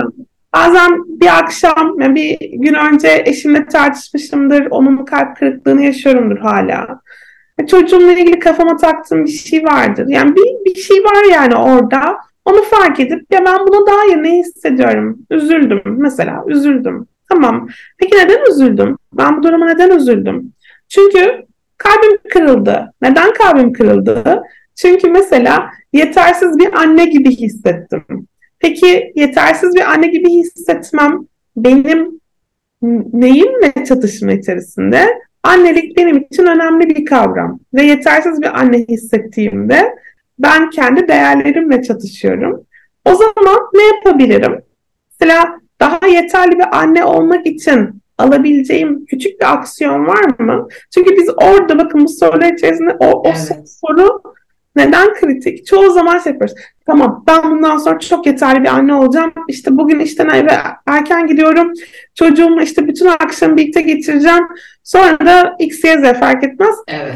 [0.55, 4.67] Bazen bir akşam, yani bir gün önce eşimle tartışmışımdır.
[4.69, 6.99] Onun kalp kırıklığını yaşıyorumdur hala.
[7.67, 10.05] Çocuğumla ilgili kafama taktığım bir şey vardır.
[10.07, 12.17] Yani bir, bir şey var yani orada.
[12.45, 15.19] Onu fark edip ya ben buna dair ne hissediyorum?
[15.29, 17.07] Üzüldüm mesela, üzüldüm.
[17.29, 17.67] Tamam.
[17.97, 18.97] Peki neden üzüldüm?
[19.13, 20.53] Ben bu duruma neden üzüldüm?
[20.89, 21.45] Çünkü
[21.77, 22.93] kalbim kırıldı.
[23.01, 24.43] Neden kalbim kırıldı?
[24.75, 28.03] Çünkü mesela yetersiz bir anne gibi hissettim.
[28.59, 31.19] Peki yetersiz bir anne gibi hissetmem
[31.57, 32.21] benim
[33.13, 35.07] neyimle çatışma içerisinde?
[35.43, 39.95] Annelik benim için önemli bir kavram ve yetersiz bir anne hissettiğimde
[40.39, 42.65] ben kendi değerlerimle çatışıyorum.
[43.05, 44.61] O zaman ne yapabilirim?
[45.11, 50.67] Mesela daha yeterli bir anne olmak için alabileceğim küçük bir aksiyon var mı?
[50.93, 53.69] Çünkü biz orada bakın bu sorular içerisinde o, o evet.
[53.81, 54.21] soru
[54.75, 55.67] neden kritik?
[55.67, 56.55] Çoğu zaman şey yapıyoruz.
[56.85, 59.33] Tamam ben bundan sonra çok yeterli bir anne olacağım.
[59.47, 61.73] İşte bugün işten eve erken gidiyorum.
[62.15, 64.43] Çocuğumu işte bütün akşam birlikte geçireceğim.
[64.83, 66.75] Sonra da X, Y, Z fark etmez.
[66.87, 67.15] Evet.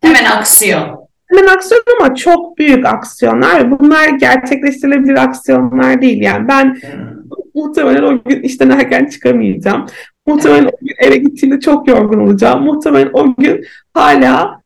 [0.00, 1.09] Hemen aksiyon.
[1.30, 3.70] Hemen aksiyon ama çok büyük aksiyonlar.
[3.70, 6.22] Bunlar gerçekleştirilebilir aksiyonlar değil.
[6.22, 6.76] Yani ben
[7.54, 9.86] muhtemelen o gün işten erken çıkamayacağım.
[10.26, 12.64] Muhtemelen o gün eve gittiğimde çok yorgun olacağım.
[12.64, 13.64] Muhtemelen o gün
[13.94, 14.60] hala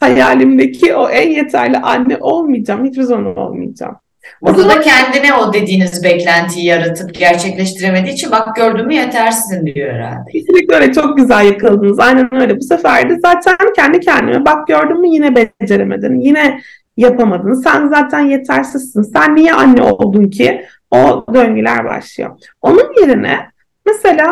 [0.00, 2.84] hayalimdeki o en yeterli anne olmayacağım.
[2.84, 3.96] Hiçbir zaman olmayacağım.
[4.42, 10.30] Burada da kendine o dediğiniz beklentiyi yaratıp gerçekleştiremediği için bak gördün mü yetersizin diyor herhalde.
[10.32, 11.98] Kesinlikle öyle çok güzel yakaladınız.
[11.98, 12.56] Aynen öyle.
[12.56, 16.20] Bu sefer de zaten kendi kendime bak gördün mü yine beceremedin.
[16.20, 16.60] Yine
[16.96, 17.54] yapamadın.
[17.54, 19.02] Sen zaten yetersizsin.
[19.02, 20.64] Sen niye anne oldun ki?
[20.90, 22.30] O döngüler başlıyor.
[22.62, 23.38] Onun yerine
[23.86, 24.24] mesela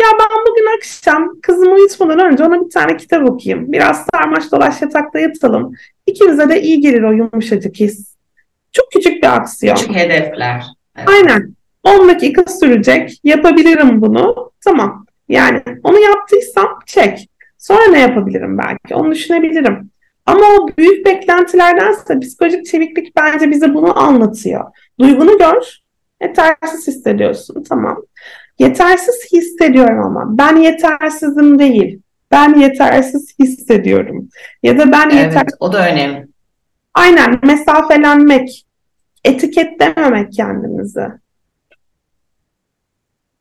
[0.00, 3.72] ya ben bugün akşam kızımı uyutmadan önce ona bir tane kitap okuyayım.
[3.72, 5.74] Biraz sarmaş dolaş yatakta yatalım.
[6.06, 8.13] İkimize de iyi gelir o yumuşacık his.
[8.74, 9.74] Çok küçük bir aksiyon.
[9.74, 10.64] Küçük hedefler.
[10.96, 11.08] Evet.
[11.08, 11.54] Aynen.
[11.84, 13.20] 10 dakika sürecek.
[13.24, 14.52] Yapabilirim bunu.
[14.64, 15.06] Tamam.
[15.28, 17.28] Yani onu yaptıysam çek.
[17.58, 18.94] Sonra ne yapabilirim belki?
[18.94, 19.90] Onu düşünebilirim.
[20.26, 24.64] Ama o büyük beklentilerdense psikolojik çeviklik bence bize bunu anlatıyor.
[25.00, 25.78] Duygunu gör,
[26.22, 27.64] yetersiz hissediyorsun.
[27.68, 28.02] Tamam.
[28.58, 32.00] Yetersiz hissediyorum ama ben yetersizim değil.
[32.30, 34.28] Ben yetersiz hissediyorum.
[34.62, 35.46] Ya da ben evet, yeter...
[35.60, 36.26] o da önemli.
[36.94, 38.64] Aynen mesafelenmek,
[39.24, 41.00] etiketlememek kendimizi.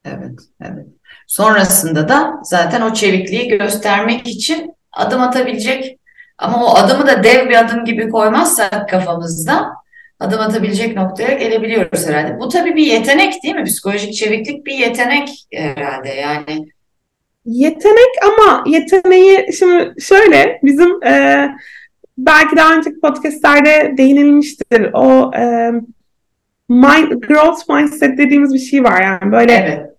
[0.06, 0.88] Evet, evet.
[1.28, 6.00] Sonrasında da zaten o çevikliği göstermek için adım atabilecek
[6.38, 9.74] ama o adımı da dev bir adım gibi koymazsak kafamızda
[10.20, 12.40] adım atabilecek noktaya gelebiliyoruz herhalde.
[12.40, 13.64] Bu tabii bir yetenek değil mi?
[13.64, 16.66] Psikolojik çeviklik bir yetenek herhalde yani.
[17.46, 21.50] Yetenek ama yeteneği şimdi şöyle bizim e,
[22.18, 24.90] belki daha önceki podcastlerde değinilmiştir.
[24.94, 25.72] O e,
[26.70, 29.90] mind, growth mindset dediğimiz bir şey var yani böyle evet.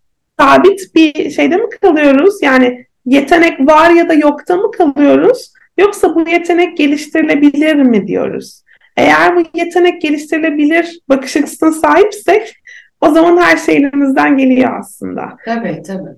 [0.40, 2.42] sabit bir şeyde mi kalıyoruz?
[2.42, 5.52] Yani yetenek var ya da yokta mı kalıyoruz?
[5.78, 8.62] Yoksa bu yetenek geliştirilebilir mi diyoruz?
[8.96, 12.56] Eğer bu yetenek geliştirilebilir bakış açısına sahipsek
[13.00, 15.36] o zaman her şey elimizden geliyor aslında.
[15.44, 16.10] Tabii tabii.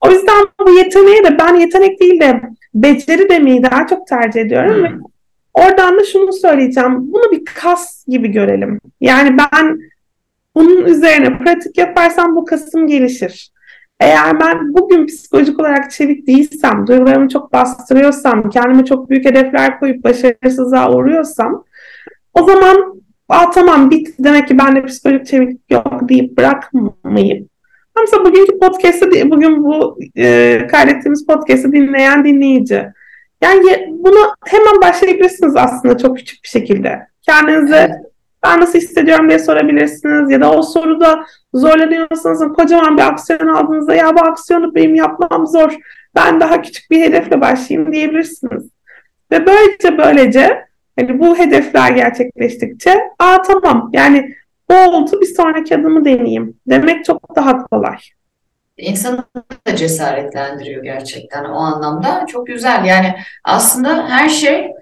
[0.00, 2.40] O yüzden bu yeteneğe de ben yetenek değil de
[2.74, 4.76] beceri demeyi daha çok tercih ediyorum.
[4.76, 4.84] Hmm.
[4.84, 5.11] Ve
[5.54, 7.12] oradan da şunu söyleyeceğim.
[7.12, 8.80] Bunu bir kas gibi görelim.
[9.00, 9.78] Yani ben
[10.54, 13.52] bunun üzerine pratik yaparsam bu kasım gelişir.
[14.00, 20.04] Eğer ben bugün psikolojik olarak çevik değilsem, duygularımı çok bastırıyorsam, kendime çok büyük hedefler koyup
[20.04, 21.64] başarısızlığa uğruyorsam
[22.34, 27.48] o zaman Aa, tamam bitti demek ki bende psikolojik çeviklik yok deyip bırakmayıp
[28.00, 32.86] Mesela bugünkü podcast'ı, bugün bu e, kaydettiğimiz podcast'ı dinleyen dinleyici.
[33.42, 37.06] Yani bunu hemen başlayabilirsiniz aslında çok küçük bir şekilde.
[37.22, 40.30] Kendinize evet ben nasıl hissediyorum diye sorabilirsiniz.
[40.30, 41.24] Ya da o soruda
[41.54, 45.76] zorlanıyorsanız kocaman bir aksiyon aldığınızda ya bu aksiyonu benim yapmam zor.
[46.14, 48.70] Ben daha küçük bir hedefle başlayayım diyebilirsiniz.
[49.32, 50.64] Ve böylece böylece
[50.98, 54.34] hani bu hedefler gerçekleştikçe aa tamam yani
[54.70, 57.96] bu oldu bir sonraki adımı deneyeyim demek çok daha kolay.
[58.76, 59.24] İnsanı
[59.66, 62.26] da cesaretlendiriyor gerçekten o anlamda.
[62.26, 64.72] Çok güzel yani aslında her şey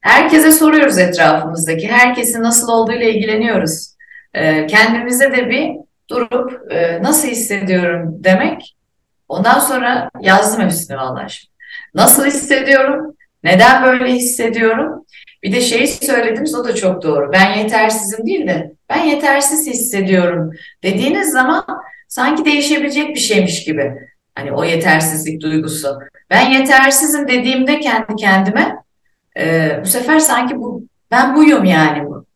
[0.00, 1.88] Herkese soruyoruz etrafımızdaki.
[1.88, 3.94] Herkesin nasıl olduğuyla ilgileniyoruz.
[4.34, 5.70] E, kendimize de bir
[6.10, 8.76] durup e, nasıl hissediyorum demek.
[9.28, 11.32] Ondan sonra yazdım hepsini vallahi.
[11.94, 13.16] Nasıl hissediyorum?
[13.44, 15.04] Neden böyle hissediyorum?
[15.42, 17.32] Bir de şeyi söylediniz o da çok doğru.
[17.32, 20.50] Ben yetersizim değil de ben yetersiz hissediyorum
[20.82, 21.64] dediğiniz zaman
[22.08, 23.92] sanki değişebilecek bir şeymiş gibi.
[24.34, 25.98] Hani o yetersizlik duygusu.
[26.30, 28.76] Ben yetersizim dediğimde kendi kendime
[29.38, 32.26] e, bu sefer sanki bu ben buyum yani bu.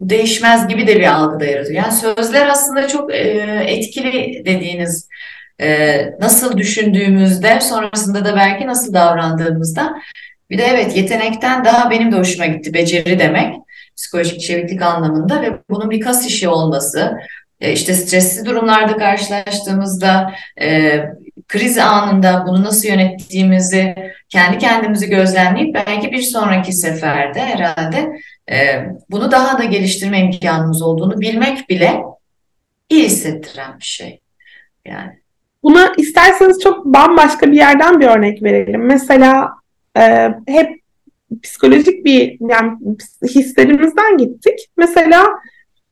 [0.00, 1.82] bu değişmez gibi de bir algı yaratıyor.
[1.82, 3.18] Yani sözler aslında çok e,
[3.66, 5.08] etkili dediğiniz
[5.60, 9.94] e, nasıl düşündüğümüzde sonrasında da belki nasıl davrandığımızda
[10.50, 13.54] bir de evet yetenekten daha benim de hoşuma gitti beceri demek
[13.96, 17.18] psikolojik çeviklik anlamında ve bunun bir kas işi olması
[17.60, 21.00] işte stresli durumlarda karşılaştığımızda e,
[21.48, 23.94] kriz anında bunu nasıl yönettiğimizi
[24.28, 28.12] kendi kendimizi gözlemleyip belki bir sonraki seferde herhalde
[28.50, 32.02] e, bunu daha da geliştirme imkanımız olduğunu bilmek bile
[32.88, 34.20] iyi hissettiren bir şey.
[34.84, 35.24] Yani.
[35.62, 38.86] Buna isterseniz çok bambaşka bir yerden bir örnek verelim.
[38.86, 39.50] Mesela
[39.98, 40.80] e, hep
[41.42, 42.78] psikolojik bir yani
[43.22, 44.58] hislerimizden gittik.
[44.76, 45.26] Mesela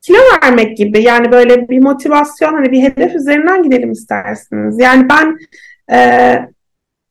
[0.03, 4.79] kilo vermek gibi yani böyle bir motivasyon hani bir hedef üzerinden gidelim istersiniz.
[4.79, 5.39] Yani ben
[5.97, 6.39] e,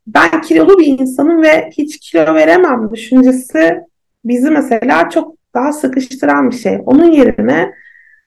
[0.08, 3.82] ben kilolu bir insanım ve hiç kilo veremem düşüncesi
[4.26, 6.80] bizi mesela çok daha sıkıştıran bir şey.
[6.86, 7.74] Onun yerine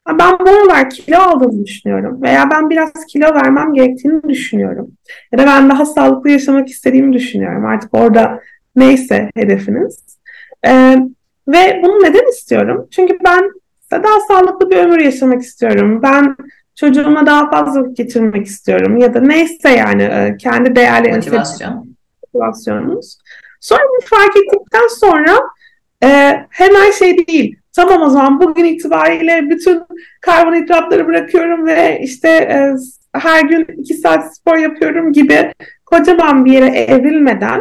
[0.08, 4.90] ben bu aralar kilo aldığımı düşünüyorum veya ben biraz kilo vermem gerektiğini düşünüyorum.
[5.32, 7.64] Ya da ben daha sağlıklı yaşamak istediğimi düşünüyorum.
[7.64, 8.40] Artık orada
[8.76, 10.18] neyse hedefiniz.
[10.66, 10.96] Ee,
[11.48, 12.88] ve bunu neden istiyorum?
[12.90, 13.50] Çünkü ben
[13.92, 16.02] daha sağlıklı bir ömür yaşamak istiyorum.
[16.02, 16.36] Ben
[16.74, 21.96] çocuğuma daha fazla vakit geçirmek istiyorum ya da neyse yani e, kendi değerli motivasyon.
[22.34, 23.18] motivasyonumuz.
[23.60, 25.40] Sonra bunu fark ettikten sonra
[26.04, 26.08] e,
[26.50, 27.56] hemen şey değil.
[27.72, 29.82] Tamam o zaman bugün itibariyle bütün
[30.20, 32.74] karbonhidratları bırakıyorum ve işte e,
[33.12, 35.52] her gün iki saat spor yapıyorum gibi
[35.86, 37.58] kocaman bir yere evrilmeden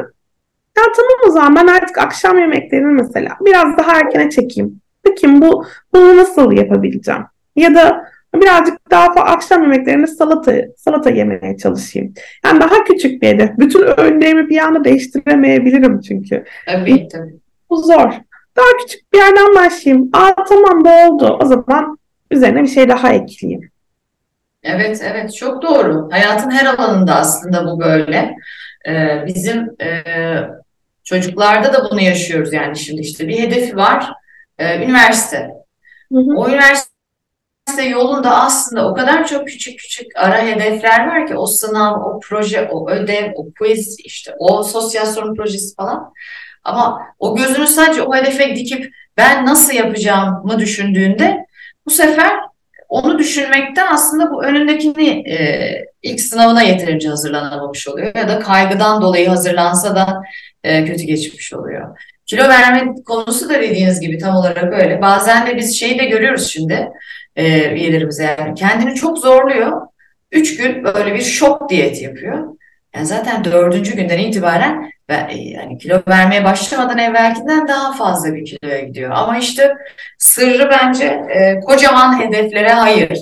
[0.78, 4.82] ya tamam o zaman ben artık akşam yemeklerini mesela biraz daha erkene çekeyim.
[5.08, 7.22] Bakayım bu bunu nasıl yapabileceğim?
[7.56, 12.14] Ya da birazcık daha fazla akşam yemeklerinde salata salata yemeye çalışayım.
[12.45, 13.58] Yani daha küçük bir hedef.
[13.58, 16.43] Bütün öğünlerimi bir anda değiştiremeyebilirim çünkü.
[16.66, 17.36] Tabii tabii.
[17.70, 18.12] Bu zor.
[18.58, 20.10] Daha küçük bir yerden başlayayım.
[20.14, 21.38] Aa tamam bu oldu.
[21.41, 21.97] O zaman
[22.32, 23.70] üzerine bir şey daha ekleyeyim.
[24.64, 26.10] Evet, evet çok doğru.
[26.12, 28.36] Hayatın her alanında aslında bu böyle.
[28.88, 30.04] Ee, bizim e,
[31.04, 34.14] çocuklarda da bunu yaşıyoruz yani şimdi işte bir hedefi var,
[34.60, 35.49] e, üniversite.
[36.12, 36.38] Hı hı.
[36.38, 42.01] O üniversite yolunda aslında o kadar çok küçük küçük ara hedefler var ki o sınav,
[42.01, 46.14] o proje, o ödev, o quiz, işte o sosyal sorun projesi falan.
[46.64, 51.45] Ama o gözünü sadece o hedefe dikip ben nasıl yapacağımı düşündüğünde
[51.86, 52.39] bu sefer
[52.89, 59.30] onu düşünmekten aslında bu önündekini e, ilk sınavına yeterince hazırlanamamış oluyor ya da kaygıdan dolayı
[59.30, 60.24] hazırlansa da
[60.64, 61.99] e, kötü geçmiş oluyor.
[62.34, 65.02] Kilo verme konusu da dediğiniz gibi tam olarak öyle.
[65.02, 66.92] Bazen de biz şeyi de görüyoruz şimdi
[67.36, 69.82] e, üyelerimize yani kendini çok zorluyor.
[70.32, 72.48] Üç gün böyle bir şok diyet yapıyor.
[72.96, 78.80] Yani zaten dördüncü günden itibaren e, yani kilo vermeye başlamadan evvelkinden daha fazla bir kiloya
[78.80, 79.12] gidiyor.
[79.12, 79.74] Ama işte
[80.18, 83.20] sırrı bence e, kocaman hedeflere hayır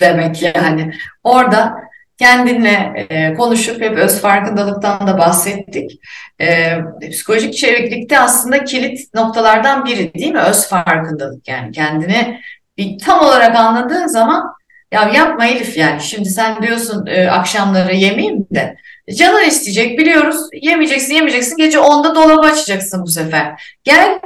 [0.00, 0.92] demek yani.
[1.24, 1.87] Orada
[2.18, 6.00] kendinle e, konuşup hep öz farkındalıktan da bahsettik.
[6.40, 6.78] E,
[7.10, 10.40] psikolojik çeviklikte aslında kilit noktalardan biri değil mi?
[10.40, 12.40] Öz farkındalık yani kendini
[12.78, 14.44] bir tam olarak anladığın zaman
[14.92, 18.76] ya yapma Elif yani şimdi sen diyorsun e, akşamları yemeyeyim de
[19.14, 20.36] Canın isteyecek biliyoruz.
[20.52, 21.56] Yemeyeceksin yemeyeceksin.
[21.56, 23.76] Gece 10'da dolabı açacaksın bu sefer.
[23.84, 24.20] Gel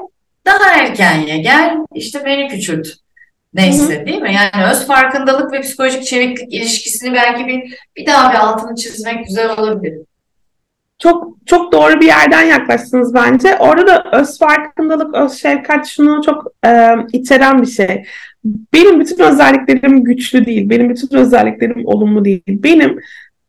[0.47, 1.39] daha erken ye.
[1.39, 2.87] Gel işte beni küçült.
[3.55, 4.07] Neyse Hı-hı.
[4.07, 4.35] değil mi?
[4.35, 9.59] Yani öz farkındalık ve psikolojik çeviklik ilişkisini belki bir, bir daha bir altını çizmek güzel
[9.59, 9.99] olabilir.
[10.99, 13.57] Çok çok doğru bir yerden yaklaştınız bence.
[13.59, 18.05] Orada da öz farkındalık, öz şefkat şunu çok e, içeren bir şey.
[18.45, 20.71] Benim bütün özelliklerim güçlü değil.
[20.71, 22.43] Benim bütün özelliklerim olumlu değil.
[22.49, 23.01] Benim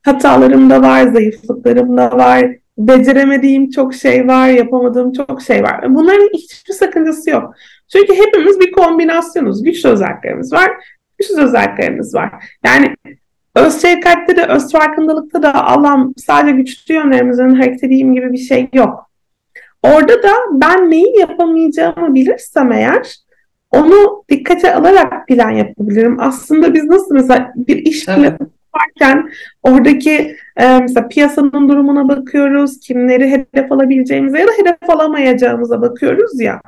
[0.04, 5.96] Hatalarım da var, zayıflıklarım da var, beceremediğim çok şey var, yapamadığım çok şey var.
[5.96, 7.54] Bunların hiçbir sakıncası yok.
[7.92, 9.64] Çünkü hepimiz bir kombinasyonuz.
[9.64, 10.72] Güçlü özelliklerimiz var,
[11.20, 12.32] güçsüz özelliklerimiz var.
[12.66, 12.96] Yani
[13.56, 18.70] öz şefkatte de, öz farkındalıkta da Allah'ım sadece güçlü yönlerimizin hareket edeyim gibi bir şey
[18.74, 19.10] yok.
[19.84, 23.16] Orada da ben neyi yapamayacağımı bilirsem eğer
[23.72, 26.18] onu dikkate alarak plan yapabilirim.
[26.20, 28.38] Aslında biz nasıl mesela bir iş planı
[28.74, 29.30] yaparken
[29.64, 36.62] oradaki e, mesela piyasanın durumuna bakıyoruz, kimleri hedef alabileceğimize ya da hedef alamayacağımıza bakıyoruz ya.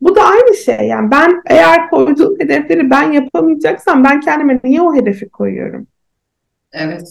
[0.00, 4.94] Bu da aynı şey yani ben eğer koyduğum hedefleri ben yapamayacaksam ben kendime niye o
[4.94, 5.86] hedefi koyuyorum?
[6.72, 7.08] Evet.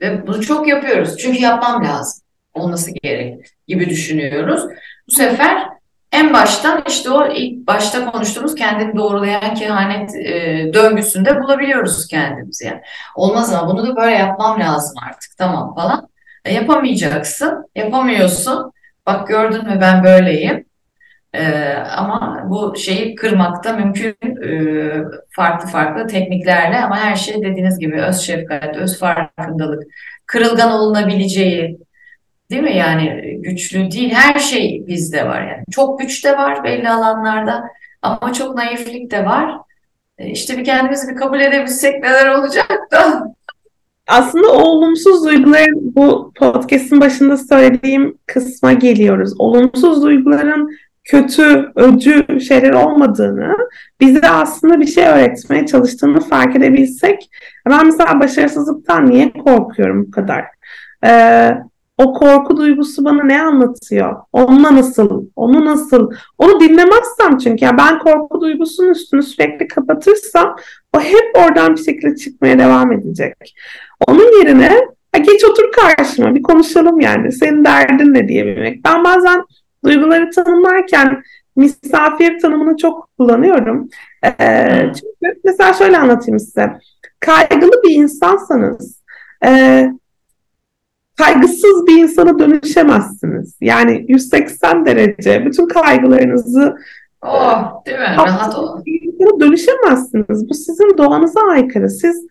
[0.00, 1.16] Ve bunu çok yapıyoruz.
[1.18, 2.22] Çünkü yapmam lazım.
[2.54, 4.62] Olması gerek gibi düşünüyoruz.
[5.08, 5.68] Bu sefer
[6.12, 12.80] en baştan işte o ilk başta konuştuğumuz kendini doğrulayan kehanet e, döngüsünde bulabiliyoruz kendimizi yani.
[13.16, 16.08] Olmaz ama bunu da böyle yapmam lazım artık tamam falan.
[16.44, 18.72] E, yapamayacaksın, yapamıyorsun.
[19.06, 20.64] Bak gördün mü ben böyleyim.
[21.34, 24.50] E, ama bu şeyi kırmakta mümkün e,
[25.30, 29.82] farklı farklı tekniklerle ama her şey dediğiniz gibi öz şefkat, öz farkındalık,
[30.26, 31.78] kırılgan olunabileceği,
[32.50, 32.76] Değil mi?
[32.76, 34.10] Yani güçlü değil.
[34.14, 35.64] Her şey bizde var yani.
[35.70, 37.64] Çok güç de var belli alanlarda
[38.02, 39.54] ama çok naiflik de var.
[40.18, 43.34] E, işte bir kendimizi bir kabul edebilsek neler olacak da.
[44.06, 49.34] Aslında o olumsuz duyguların bu podcast'in başında söylediğim kısma geliyoruz.
[49.38, 50.70] Olumsuz duyguların
[51.04, 53.56] kötü, öcü şeyler olmadığını,
[54.00, 57.30] bize aslında bir şey öğretmeye çalıştığını fark edebilsek,
[57.68, 60.44] ben mesela başarısızlıktan niye korkuyorum bu kadar?
[61.04, 61.54] Ee,
[61.98, 64.16] o korku duygusu bana ne anlatıyor?
[64.32, 65.26] Onunla nasıl?
[65.36, 66.10] Onu nasıl?
[66.38, 70.56] Onu dinlemezsem çünkü yani ben korku duygusunun üstünü sürekli kapatırsam
[70.96, 73.54] o hep oradan bir şekilde çıkmaya devam edecek.
[74.06, 74.80] Onun yerine
[75.12, 77.32] geç otur karşıma bir konuşalım yani.
[77.32, 78.84] Senin derdin ne diyebilmek.
[78.84, 79.44] Ben bazen
[79.84, 81.22] duyguları tanımlarken
[81.56, 83.88] misafir tanımını çok kullanıyorum.
[84.24, 86.72] Ee, çünkü mesela şöyle anlatayım size.
[87.20, 89.02] Kaygılı bir insansanız
[89.44, 89.84] e,
[91.18, 93.56] kaygısız bir insana dönüşemezsiniz.
[93.60, 96.76] Yani 180 derece bütün kaygılarınızı
[97.22, 98.04] Oh, değil mi?
[98.04, 98.84] Rahat ol.
[99.40, 100.48] Dönüşemezsiniz.
[100.48, 101.90] Bu sizin doğanıza aykırı.
[101.90, 102.26] Siz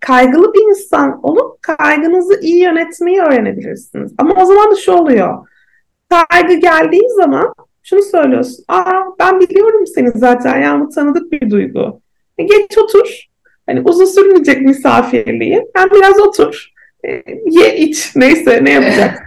[0.00, 4.12] kaygılı bir insan olup kaygınızı iyi yönetmeyi öğrenebilirsiniz.
[4.18, 5.46] Ama o zaman da şu oluyor.
[6.30, 8.64] Kaygı geldiği zaman şunu söylüyorsun.
[8.68, 12.00] Aa ben biliyorum seni zaten yani bu tanıdık bir duygu.
[12.38, 13.26] E, geç otur.
[13.66, 15.66] Hani uzun sürmeyecek misafirliği.
[15.74, 16.71] Hem biraz otur.
[17.08, 19.22] E, ye iç neyse ne yapacak.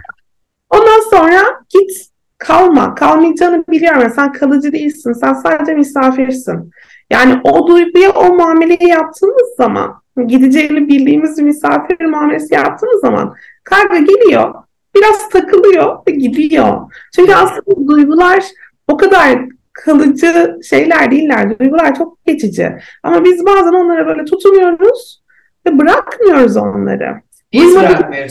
[0.70, 1.90] Ondan sonra git
[2.38, 2.94] kalma.
[2.94, 4.12] Kalmayacağını biliyorum.
[4.14, 5.12] Sen kalıcı değilsin.
[5.12, 6.70] Sen sadece misafirsin.
[7.10, 13.98] Yani o duyguya o muameleyi yaptığınız zaman gideceğini bildiğimiz bir misafir muamelesi yaptığınız zaman karga
[13.98, 14.54] geliyor.
[14.94, 16.92] Biraz takılıyor ve gidiyor.
[17.16, 18.44] Çünkü aslında duygular
[18.88, 19.38] o kadar
[19.72, 21.58] kalıcı şeyler değiller.
[21.58, 22.72] Duygular çok geçici.
[23.02, 25.22] Ama biz bazen onlara böyle tutunuyoruz
[25.66, 27.25] ve bırakmıyoruz onları.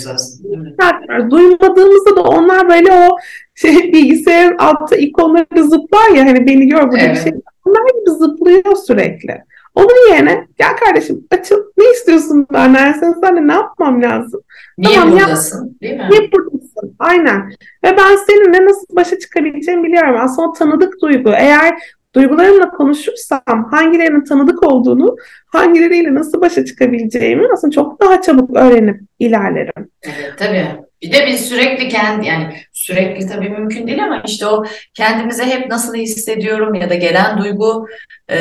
[0.10, 1.32] Aslında.
[1.32, 3.18] Duymadığımızda da onlar böyle o
[3.56, 7.16] şey, bilgisayarın altta ikonları zıplar ya hani beni gör burada evet.
[7.16, 7.40] bir şey.
[7.66, 9.44] Onlar gibi zıplıyor sürekli.
[9.76, 14.42] Onun yerine gel kardeşim açıl ne istiyorsun benden sen sen ne yapmam lazım?
[14.78, 16.08] Niye tamam, buradasın ya, değil mi?
[16.10, 16.96] Niye buradasın?
[17.00, 17.50] Aynen.
[17.84, 20.16] Ve ben seninle nasıl başa çıkabileceğimi biliyorum.
[20.20, 21.30] Aslında o tanıdık duygu.
[21.30, 21.74] Eğer
[22.16, 25.16] duygularımla konuşursam hangilerinin tanıdık olduğunu,
[25.48, 29.90] hangileriyle nasıl başa çıkabileceğimi aslında çok daha çabuk öğrenip ilerlerim.
[30.04, 30.68] Evet tabii.
[31.02, 35.68] Bir de biz sürekli kendi yani sürekli tabii mümkün değil ama işte o kendimize hep
[35.70, 37.88] nasıl hissediyorum ya da gelen duygu
[38.32, 38.38] e,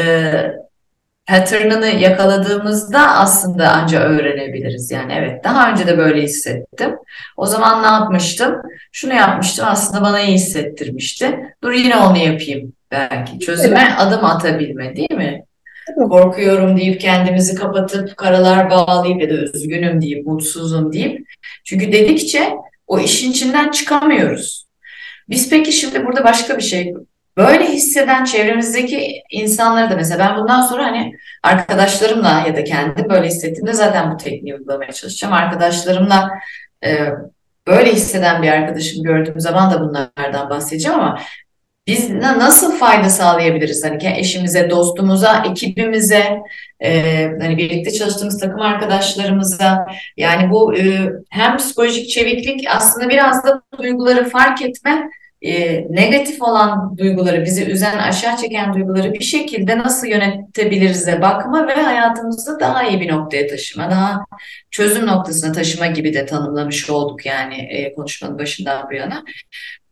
[1.27, 4.91] pattern'ını yakaladığımızda aslında anca öğrenebiliriz.
[4.91, 6.97] Yani evet daha önce de böyle hissettim.
[7.37, 8.62] O zaman ne yapmıştım?
[8.93, 11.55] Şunu yapmıştım aslında bana iyi hissettirmişti.
[11.62, 13.38] Dur yine onu yapayım belki.
[13.38, 15.45] Çözüme adım atabilme değil mi?
[15.97, 21.26] Korkuyorum deyip kendimizi kapatıp karalar bağlayıp ya da üzgünüm deyip mutsuzum deyip.
[21.64, 22.53] Çünkü dedikçe
[22.86, 24.66] o işin içinden çıkamıyoruz.
[25.28, 26.95] Biz peki şimdi burada başka bir şey
[27.36, 33.26] Böyle hisseden çevremizdeki insanları da mesela ben bundan sonra hani arkadaşlarımla ya da kendim böyle
[33.26, 35.34] hissettiğimde zaten bu tekniği uygulamaya çalışacağım.
[35.34, 36.30] Arkadaşlarımla
[36.84, 37.09] e,
[37.66, 41.20] böyle hisseden bir arkadaşım gördüğüm zaman da bunlardan bahsedeceğim ama
[41.87, 43.85] biz nasıl fayda sağlayabiliriz?
[43.85, 46.41] Hani eşimize, dostumuza, ekibimize,
[46.80, 47.03] e,
[47.41, 49.87] hani birlikte çalıştığımız takım arkadaşlarımıza.
[50.16, 55.09] Yani bu e, hem psikolojik çeviklik aslında biraz da duyguları fark etme
[55.43, 61.68] e, negatif olan duyguları, bizi üzen, aşağı çeken duyguları bir şekilde nasıl yönetebiliriz de bakma
[61.68, 64.24] ve hayatımızı daha iyi bir noktaya taşıma, daha
[64.70, 69.24] çözüm noktasına taşıma gibi de tanımlamış olduk yani e, konuşmanın başından bu yana.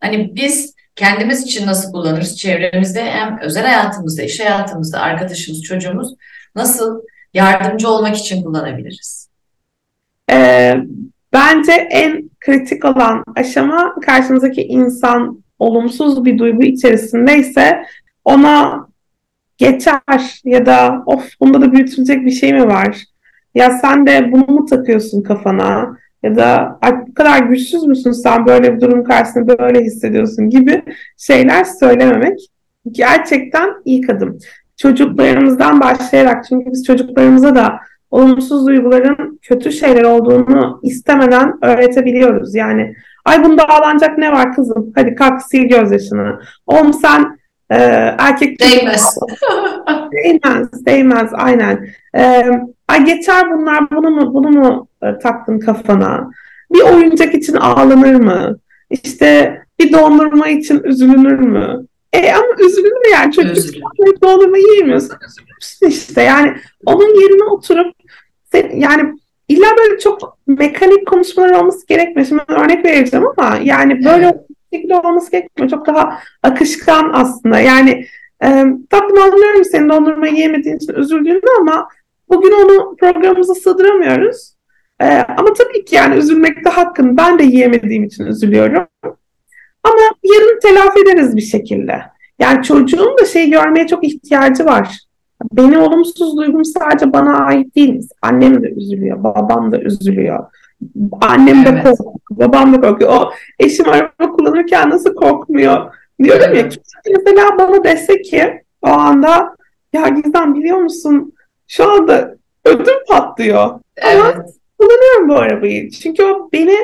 [0.01, 2.39] Hani biz kendimiz için nasıl kullanırız?
[2.39, 6.15] Çevremizde hem özel hayatımızda, iş hayatımızda, arkadaşımız, çocuğumuz
[6.55, 7.03] nasıl
[7.35, 9.29] yardımcı olmak için kullanabiliriz?
[10.31, 10.77] Ee,
[11.33, 17.83] bence en kritik olan aşama karşımızdaki insan olumsuz bir duygu içerisindeyse
[18.25, 18.87] ona
[19.59, 23.05] geçer ya da of bunda da büyütülecek bir şey mi var?
[23.55, 25.99] Ya sen de bunu mu takıyorsun kafana?
[26.23, 30.83] Ya da bu kadar güçsüz müsün sen böyle bir durum karşısında böyle hissediyorsun gibi
[31.19, 32.39] şeyler söylememek
[32.91, 34.39] gerçekten ilk adım.
[34.77, 37.79] Çocuklarımızdan başlayarak çünkü biz çocuklarımıza da
[38.11, 42.55] olumsuz duyguların kötü şeyler olduğunu istemeden öğretebiliyoruz.
[42.55, 42.95] Yani
[43.25, 44.93] ay bunda ağlanacak ne var kızım?
[44.95, 46.41] Hadi kalk sil gözyaşını.
[46.67, 47.39] Oğlum sen
[47.71, 47.77] e,
[48.19, 49.19] erkek değmez.
[50.13, 51.89] değmez, değmez aynen.
[52.17, 52.45] E,
[52.93, 56.31] ay geçer bunlar bunu mu bunu mu e, taktın kafana?
[56.73, 58.59] Bir oyuncak için ağlanır mı?
[58.91, 61.87] İşte bir dondurma için üzülünür mü?
[62.13, 63.55] E ama üzülür yani çünkü
[64.23, 65.17] dondurma yiyemiyorsun.
[65.89, 66.55] İşte yani
[66.87, 67.95] onun yerine oturup
[68.75, 69.15] yani
[69.49, 72.29] illa böyle çok mekanik konuşmalar olması gerekmiyor.
[72.29, 74.47] Şimdi örnek vereceğim ama yani böyle evet.
[74.73, 75.71] şekilde olması gerekmiyor.
[75.71, 77.61] Çok daha akışkan aslında.
[77.61, 78.07] Yani
[78.45, 81.89] e, tatlım anlıyorum senin dondurma yiyemediğin için üzüldüğünü ama
[82.33, 84.55] bugün onu programımıza sığdıramıyoruz.
[85.01, 87.17] E, ama tabii ki yani üzülmek de hakkın.
[87.17, 88.87] Ben de yiyemediğim için üzülüyorum.
[89.85, 92.03] Ama yarın telafi ederiz bir şekilde.
[92.39, 94.99] Yani çocuğun da şey görmeye çok ihtiyacı var.
[95.53, 98.09] Beni olumsuz duygum sadece bana ait değil.
[98.23, 100.45] Annem de üzülüyor, babam da üzülüyor.
[101.21, 101.83] Annem de evet.
[101.83, 103.13] korkuyor, babam da korkuyor.
[103.13, 105.95] O eşim araba kullanırken nasıl korkmuyor?
[106.23, 106.69] Diyorum ya
[107.11, 109.57] mesela bana dese ki o anda
[109.93, 111.33] ya Gizem biliyor musun
[111.69, 112.35] şu anda
[112.65, 113.81] ödüm patlıyor.
[113.97, 114.21] Evet.
[114.21, 114.47] Ama
[114.79, 115.91] kullanıyorum bu arabayı.
[115.91, 116.77] Çünkü o beni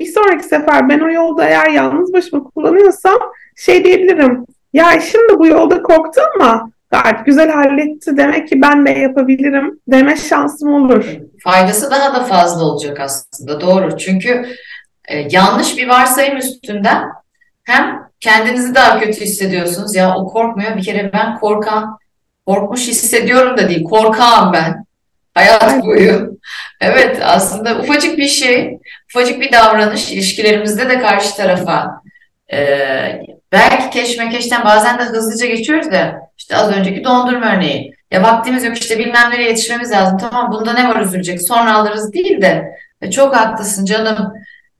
[0.00, 3.18] bir sonraki sefer ben o yolda eğer yalnız başıma kullanıyorsam
[3.56, 4.44] şey diyebilirim.
[4.72, 8.16] Ya şimdi bu yolda korktu ama gayet güzel halletti.
[8.16, 11.04] Demek ki ben de yapabilirim deme şansım olur.
[11.44, 13.60] Faydası daha da fazla olacak aslında.
[13.60, 13.96] Doğru.
[13.96, 14.46] Çünkü
[15.08, 17.08] e, yanlış bir varsayım üstünden
[17.64, 19.94] hem kendinizi daha kötü hissediyorsunuz.
[19.94, 20.76] Ya o korkmuyor.
[20.76, 21.98] Bir kere ben korkan,
[22.46, 23.84] korkmuş hissediyorum da değil.
[23.84, 24.84] Korkağım ben.
[25.34, 26.38] Hayat boyu.
[26.80, 28.78] Evet aslında ufacık bir şey,
[29.10, 32.02] ufacık bir davranış ilişkilerimizde de karşı tarafa
[32.52, 32.58] e,
[33.52, 37.94] belki keşmekeşten bazen de hızlıca geçiyoruz da işte az önceki dondurma örneği.
[38.10, 40.18] Ya vaktimiz yok işte bilmem nereye yetişmemiz lazım.
[40.18, 42.64] Tamam bunda ne var üzülecek sonra alırız değil de
[43.02, 44.32] e, çok haklısın canım.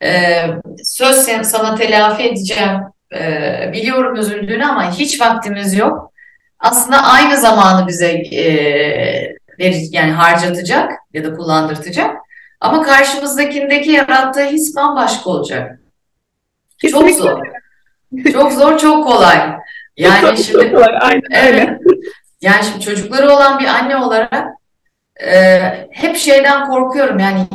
[0.02, 0.42] E,
[0.84, 2.80] söz sana telafi edeceğim.
[3.14, 6.13] E, biliyorum üzüldüğünü ama hiç vaktimiz yok.
[6.64, 8.44] Aslında aynı zamanı bize e,
[9.58, 12.16] verir, yani harcatacak ya da kullandırtacak.
[12.60, 15.80] Ama karşımızdakindeki yarattığı his bambaşka olacak.
[16.90, 17.40] Çok zor.
[18.32, 19.38] Çok zor, çok kolay.
[19.96, 20.98] Yani çok şimdi çok kolay.
[21.00, 21.70] Aynen, evet.
[22.40, 24.46] Yani şimdi çocukları olan bir anne olarak
[25.26, 25.60] e,
[25.90, 27.18] hep şeyden korkuyorum.
[27.18, 27.46] Yani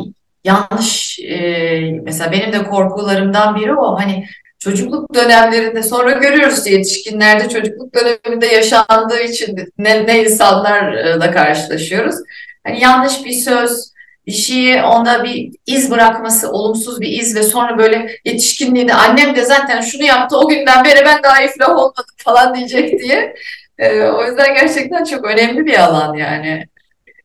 [0.44, 4.00] yanlış e, mesela benim de korkularımdan biri o.
[4.00, 4.28] Hani
[4.60, 12.16] çocukluk dönemlerinde sonra görüyoruz yetişkinlerde çocukluk döneminde yaşandığı için ne, ne insanlarla karşılaşıyoruz.
[12.64, 13.92] Hani yanlış bir söz,
[14.28, 19.46] bir şeyi onda bir iz bırakması, olumsuz bir iz ve sonra böyle yetişkinliğinde annem de
[19.46, 23.36] zaten şunu yaptı o günden beri ben daha iflah olmadım falan diyecek diye.
[23.78, 26.68] Ee, o yüzden gerçekten çok önemli bir alan yani.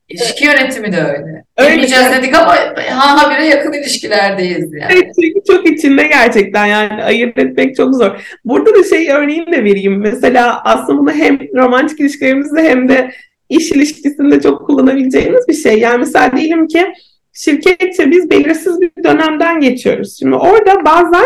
[0.09, 1.43] İlişki yönetimi de öyle.
[1.57, 2.55] Öyle Demeyeceğiz dedik ama
[2.89, 4.93] ha habire yakın ilişkilerdeyiz yani.
[4.93, 8.37] Evet çünkü çok içinde gerçekten yani ayırt etmek çok zor.
[8.45, 10.01] Burada da şey örneğini de vereyim.
[10.01, 13.11] Mesela aslında bunu hem romantik ilişkilerimizde hem de
[13.49, 15.79] iş ilişkisinde çok kullanabileceğimiz bir şey.
[15.79, 16.85] Yani mesela diyelim ki
[17.33, 20.19] şirketçe biz belirsiz bir dönemden geçiyoruz.
[20.19, 21.25] Şimdi orada bazen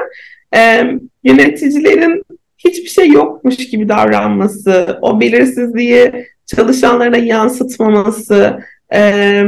[0.55, 0.83] e,
[1.23, 2.23] yöneticilerin
[2.57, 6.11] hiçbir şey yokmuş gibi davranması, o belirsizliği
[6.55, 8.59] çalışanlarına yansıtmaması,
[8.93, 9.43] e,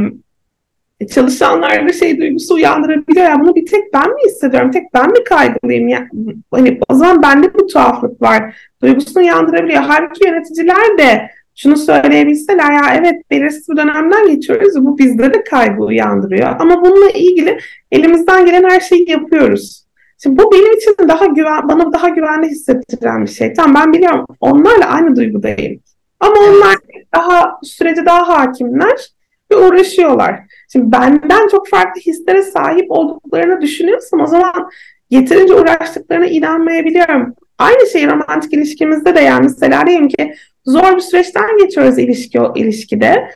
[1.10, 3.26] çalışanlarda şey duygusu uyandırabiliyor.
[3.26, 4.70] Ya bunu bir tek ben mi hissediyorum?
[4.70, 5.88] Tek ben mi kaygılıyım?
[5.88, 6.08] Ya,
[6.50, 8.54] hani o zaman bende bu tuhaflık var.
[8.82, 9.82] Duygusunu uyandırabiliyor.
[9.82, 14.84] Halbuki yöneticiler de şunu söyleyebilseler ya evet belirsiz bir dönemden geçiyoruz.
[14.84, 16.56] Bu bizde de kaygı uyandırıyor.
[16.58, 17.58] Ama bununla ilgili
[17.92, 19.86] elimizden gelen her şeyi yapıyoruz.
[20.22, 23.52] Şimdi bu benim için daha güven, bana daha güvenli hissettiren bir şey.
[23.52, 25.80] Tamam ben biliyorum onlarla aynı duygudayım.
[26.22, 26.76] Ama onlar
[27.14, 29.08] daha sürece daha hakimler
[29.52, 30.40] ve uğraşıyorlar.
[30.72, 34.70] Şimdi benden çok farklı hislere sahip olduklarını düşünüyorsam o zaman
[35.10, 37.34] yeterince uğraştıklarına inanmayabiliyorum.
[37.58, 40.34] Aynı şey romantik ilişkimizde de yani mesela diyelim ki
[40.66, 43.28] zor bir süreçten geçiyoruz ilişki ilişkide.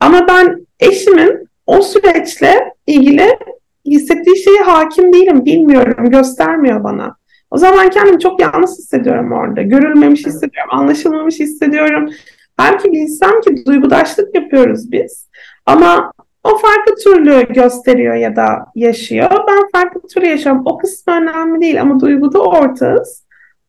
[0.00, 3.38] Ama ben eşimin o süreçle ilgili
[3.86, 7.19] hissettiği şeye hakim değilim, bilmiyorum, göstermiyor bana.
[7.50, 9.62] O zaman kendimi çok yalnız hissediyorum orada.
[9.62, 12.10] Görülmemiş hissediyorum, anlaşılmamış hissediyorum.
[12.58, 15.28] Belki bilsem ki duygudaşlık yapıyoruz biz.
[15.66, 16.12] Ama
[16.44, 19.30] o farklı türlü gösteriyor ya da yaşıyor.
[19.30, 20.62] Ben farklı türlü yaşıyorum.
[20.64, 23.24] O kısmı önemli değil ama duyguda ortağız.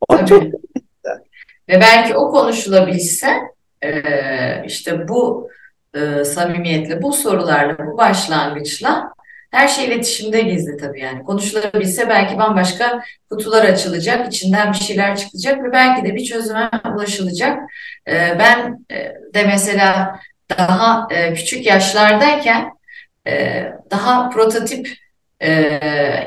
[0.09, 0.29] O Tabii.
[0.29, 0.43] çok
[1.69, 3.27] ve belki o konuşulabilse
[4.65, 5.49] işte bu
[6.25, 9.13] samimiyetle, bu sorularla, bu başlangıçla
[9.51, 11.23] her şey iletişimde gizli tabii yani.
[11.23, 17.59] Konuşulabilse belki bambaşka kutular açılacak, içinden bir şeyler çıkacak ve belki de bir çözüme ulaşılacak.
[18.07, 18.85] Ben
[19.33, 20.19] de mesela
[20.57, 22.71] daha küçük yaşlardayken
[23.91, 24.97] daha prototip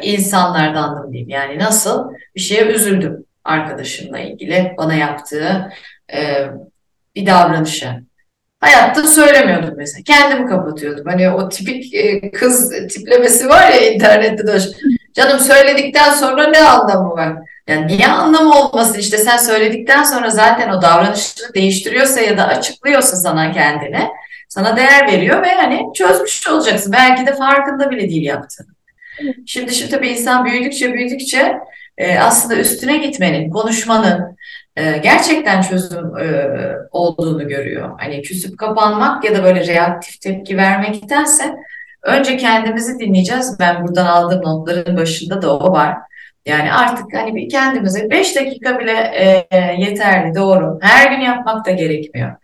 [0.03, 1.31] insanlardandım diyeyim.
[1.31, 5.73] Yani nasıl bir şeye üzüldüm arkadaşımla ilgili bana yaptığı
[6.15, 6.47] e,
[7.15, 8.01] bir davranışa.
[8.61, 10.03] Hayatta söylemiyordum mesela.
[10.07, 11.07] Kendimi kapatıyordum.
[11.07, 14.59] Hani o tipik e, kız tiplemesi var ya internette de.
[15.15, 17.35] Canım söyledikten sonra ne anlamı var?
[17.69, 18.99] Yani niye anlamı olmasın?
[18.99, 24.09] İşte sen söyledikten sonra zaten o davranışını değiştiriyorsa ya da açıklıyorsa sana kendine
[24.49, 26.93] sana değer veriyor ve hani çözmüş olacaksın.
[26.93, 28.69] Belki de farkında bile değil yaptığını.
[29.47, 31.59] Şimdi şimdi tabii insan büyüdükçe büyüdükçe
[31.99, 34.37] e, aslında üstüne gitmenin, konuşmanın
[34.77, 36.49] e, gerçekten çözüm e,
[36.91, 37.91] olduğunu görüyor.
[37.99, 41.55] Hani küsüp kapanmak ya da böyle reaktif tepki vermektense
[42.03, 43.57] önce kendimizi dinleyeceğiz.
[43.61, 45.97] Ben buradan aldığım notların başında da o var.
[46.47, 48.93] Yani artık hani bir kendimize 5 dakika bile
[49.51, 50.79] e, yeterli, doğru.
[50.83, 52.37] Her gün yapmak da gerekmiyor.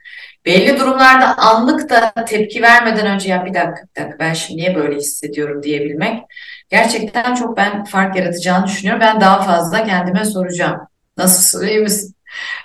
[0.46, 4.74] Belli durumlarda anlık da tepki vermeden önce ya bir dakika, bir dakika ben şimdi niye
[4.74, 6.22] böyle hissediyorum diyebilmek
[6.70, 9.00] gerçekten çok ben fark yaratacağını düşünüyorum.
[9.00, 10.80] Ben daha fazla kendime soracağım.
[11.16, 12.14] Nasılsın, iyi misin?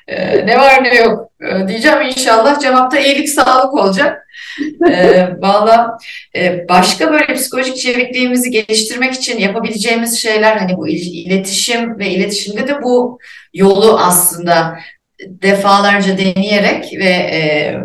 [0.07, 4.28] Ee, ne var ne yok ee, diyeceğim inşallah cevapta iyilik sağlık olacak.
[4.89, 5.97] Ee, Valla
[6.36, 12.84] e, başka böyle psikolojik çevikliğimizi geliştirmek için yapabileceğimiz şeyler hani bu iletişim ve iletişimde de
[12.84, 13.20] bu
[13.53, 14.80] yolu aslında
[15.28, 17.76] defalarca deneyerek ve e,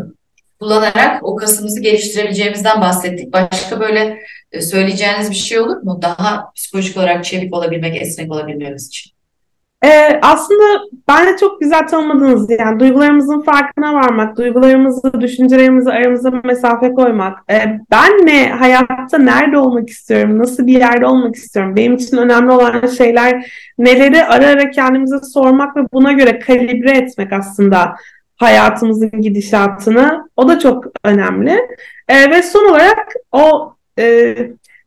[0.60, 3.32] kullanarak o kasımızı geliştirebileceğimizden bahsettik.
[3.32, 4.18] Başka böyle
[4.52, 5.98] e, söyleyeceğiniz bir şey olur mu?
[6.02, 9.12] Daha psikolojik olarak çevik olabilmek, esnek olabilmemiz için.
[9.84, 10.64] Ee, aslında
[11.08, 17.38] bence çok güzel tanımadınız yani duygularımızın farkına varmak, duygularımızı, düşüncelerimizi aramıza mesafe koymak.
[17.50, 22.52] Ee, ben ne, hayatta nerede olmak istiyorum, nasıl bir yerde olmak istiyorum, benim için önemli
[22.52, 27.96] olan şeyler neleri ara ara kendimize sormak ve buna göre kalibre etmek aslında
[28.36, 30.28] hayatımızın gidişatını.
[30.36, 31.60] O da çok önemli.
[32.08, 34.36] Ee, ve son olarak o e,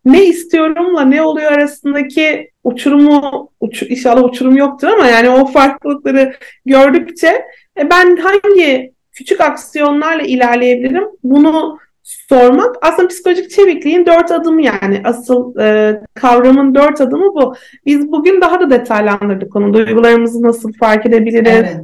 [0.06, 6.34] ne istiyorumla ne oluyor arasındaki uçurumu uç, inşallah uçurum yoktur ama yani o farklılıkları
[6.66, 7.46] gördükçe
[7.80, 15.60] e, ben hangi küçük aksiyonlarla ilerleyebilirim bunu sormak aslında psikolojik çevikliğin dört adımı yani asıl
[15.60, 17.56] e, kavramın dört adımı bu.
[17.86, 21.78] Biz bugün daha da detaylandırdık onu duygularımızı nasıl fark edebiliriz, evet.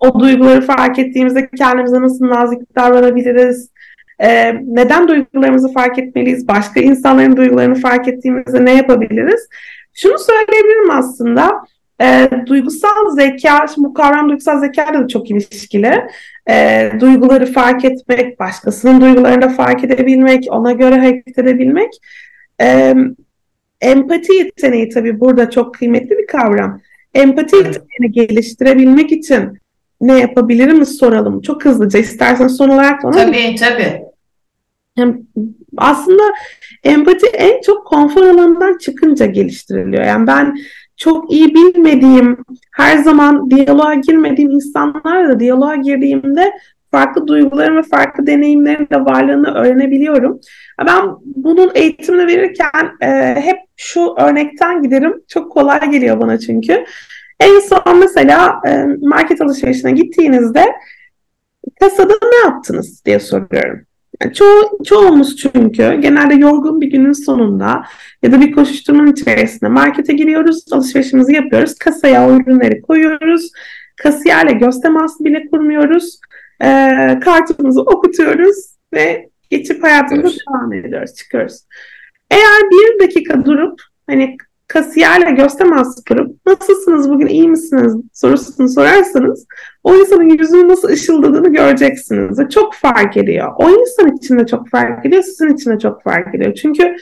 [0.00, 3.70] o duyguları fark ettiğimizde kendimize nasıl nazik davranabiliriz,
[4.18, 6.48] e, neden duygularımızı fark etmeliyiz?
[6.48, 9.48] Başka insanların duygularını fark ettiğimizde ne yapabiliriz?
[9.94, 11.52] Şunu söyleyebilirim aslında.
[12.02, 15.92] E, duygusal zeka, şimdi bu kavram duygusal zeka da çok ilişkili.
[16.50, 21.92] E, duyguları fark etmek, başkasının duygularını da fark edebilmek, ona göre hareket edebilmek.
[22.60, 22.94] E,
[23.80, 26.80] empati yeteneği tabii burada çok kıymetli bir kavram.
[27.14, 29.58] Empati yeteneğini geliştirebilmek için
[30.00, 31.40] ne yapabilirim soralım.
[31.40, 33.12] Çok hızlıca istersen son olarak ona.
[33.12, 34.05] Tabii tabii.
[34.96, 35.18] Hem
[35.76, 36.22] aslında
[36.84, 40.04] empati en çok konfor alanından çıkınca geliştiriliyor.
[40.04, 40.56] Yani ben
[40.96, 42.36] çok iyi bilmediğim,
[42.72, 46.52] her zaman diyaloğa girmediğim insanlarla diyaloğa girdiğimde
[46.90, 50.40] farklı duyguların ve farklı deneyimlerin de varlığını öğrenebiliyorum.
[50.86, 55.22] Ben bunun eğitimini verirken e, hep şu örnekten giderim.
[55.28, 56.84] Çok kolay geliyor bana çünkü.
[57.40, 60.64] En son mesela e, market alışverişine gittiğinizde
[61.80, 63.85] kasada ne yaptınız diye soruyorum.
[64.22, 64.44] Yani ço
[64.84, 67.84] çoğumuz çünkü genelde yorgun bir günün sonunda
[68.22, 73.50] ya da bir koşuşturmanın içerisinde markete giriyoruz, alışverişimizi yapıyoruz, kasaya o ürünleri koyuyoruz,
[73.96, 76.20] kasiyerle göz teması bile kurmuyoruz,
[76.60, 76.68] e,
[77.24, 78.56] kartımızı okutuyoruz
[78.94, 81.60] ve geçip hayatımıza devam ediyoruz, çıkıyoruz.
[82.30, 84.36] Eğer bir dakika durup hani
[84.68, 89.46] kasiyerle teması kurup nasılsınız bugün iyi misiniz sorusunu sorarsanız
[89.84, 92.38] o insanın yüzünün nasıl ışıldadığını göreceksiniz.
[92.38, 93.52] Ve çok fark ediyor.
[93.58, 96.54] O insan için de çok fark ediyor, sizin için de çok fark ediyor.
[96.54, 96.96] Çünkü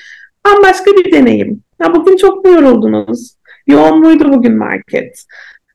[0.47, 1.62] bambaşka bir deneyim.
[1.81, 3.35] Ya bugün çok mu yoruldunuz?
[3.67, 5.25] Yoğun muydu bugün market?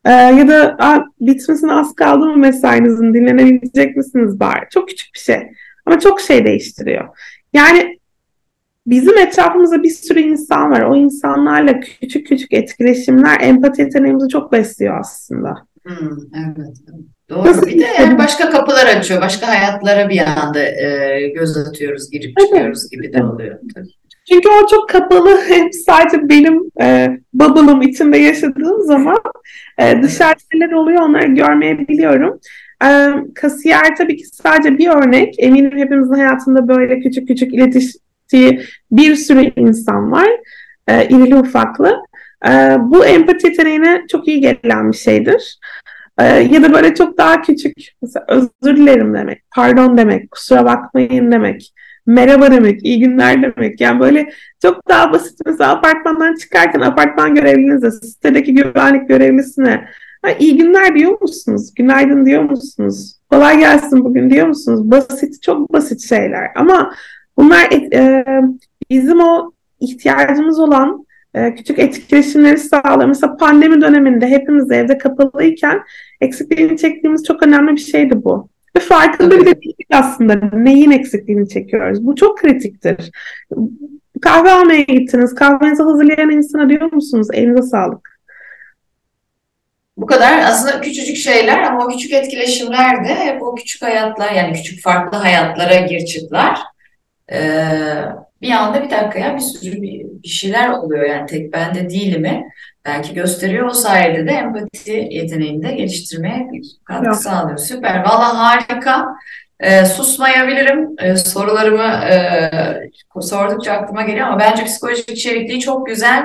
[0.05, 0.77] Ee, ya da
[1.21, 4.65] bitmesine az kaldı mı mesainizin dinlenebilecek misiniz bari?
[4.71, 5.39] Çok küçük bir şey.
[5.85, 7.07] Ama çok şey değiştiriyor.
[7.53, 7.99] Yani
[8.89, 10.81] bizim etrafımızda bir sürü insan var.
[10.81, 15.55] O insanlarla küçük küçük etkileşimler empati yeteneğimizi çok besliyor aslında.
[15.83, 16.77] Hmm, evet.
[17.29, 17.47] Doğru.
[17.47, 19.21] Nasıl bir de yani başka kapılar açıyor.
[19.21, 22.47] Başka hayatlara bir anda e, göz atıyoruz, girip evet.
[22.49, 23.59] çıkıyoruz gibi de oluyor.
[23.75, 23.87] Tabii.
[24.29, 25.41] Çünkü o çok kapalı.
[25.47, 29.19] Hep sadece benim e, bubble'ım içinde yaşadığım zaman
[29.77, 32.39] e, dışarıda neler oluyor onları görmeyebiliyorum.
[32.83, 35.35] E, kasiyer tabii ki sadece bir örnek.
[35.37, 38.61] Eminim hepimizin hayatında böyle küçük küçük iletişim ettiği
[38.91, 40.29] bir sürü insan var.
[40.87, 41.97] E, irili ufaklı.
[42.47, 45.59] E, bu empati yeteneğine çok iyi gelen bir şeydir.
[46.19, 51.31] E, ya da böyle çok daha küçük, mesela özür dilerim demek, pardon demek, kusura bakmayın
[51.31, 51.73] demek,
[52.05, 53.81] merhaba demek, iyi günler demek.
[53.81, 54.29] Yani böyle
[54.61, 59.85] çok daha basit mesela apartmandan çıkarken apartman görevlinize, sitedeki güvenlik görevlisine
[60.21, 61.73] ha, iyi günler diyor musunuz?
[61.75, 63.15] Günaydın diyor musunuz?
[63.29, 64.91] Kolay gelsin bugün diyor musunuz?
[64.91, 66.47] Basit, çok basit şeyler.
[66.55, 66.93] Ama
[67.37, 68.25] Bunlar e,
[68.89, 73.07] bizim o ihtiyacımız olan e, küçük etkileşimleri sağlıyor.
[73.07, 75.81] Mesela pandemi döneminde hepimiz evde kapalıyken
[76.21, 78.49] eksikliğini çektiğimiz çok önemli bir şeydi bu.
[78.75, 82.05] Ve farkında bile değildik aslında neyin eksikliğini çekiyoruz.
[82.05, 83.11] Bu çok kritiktir.
[84.21, 85.35] Kahve almaya gittiniz.
[85.35, 87.27] Kahvenizi hazırlayan insana diyor musunuz?
[87.33, 88.19] Elinize sağlık.
[89.97, 94.53] Bu kadar aslında küçücük şeyler ama o küçük etkileşimler de hep o küçük hayatlar yani
[94.53, 96.59] küçük farklı hayatlara gir çıklar.
[97.31, 98.05] Ee,
[98.41, 102.17] bir anda bir dakika ya bir sürü bir, bir şeyler oluyor yani tek bende değil
[102.17, 102.49] mi?
[102.85, 106.47] Belki gösteriyor o sayede de empati yeteneğini de geliştirmeye
[106.85, 107.15] katkı Yok.
[107.15, 107.57] sağlıyor.
[107.57, 107.99] Süper.
[107.99, 109.05] Valla harika.
[109.59, 110.89] Ee, susmayabilirim.
[110.99, 116.23] Ee, sorularımı e, sordukça aklıma geliyor ama bence psikolojik içerikliği çok güzel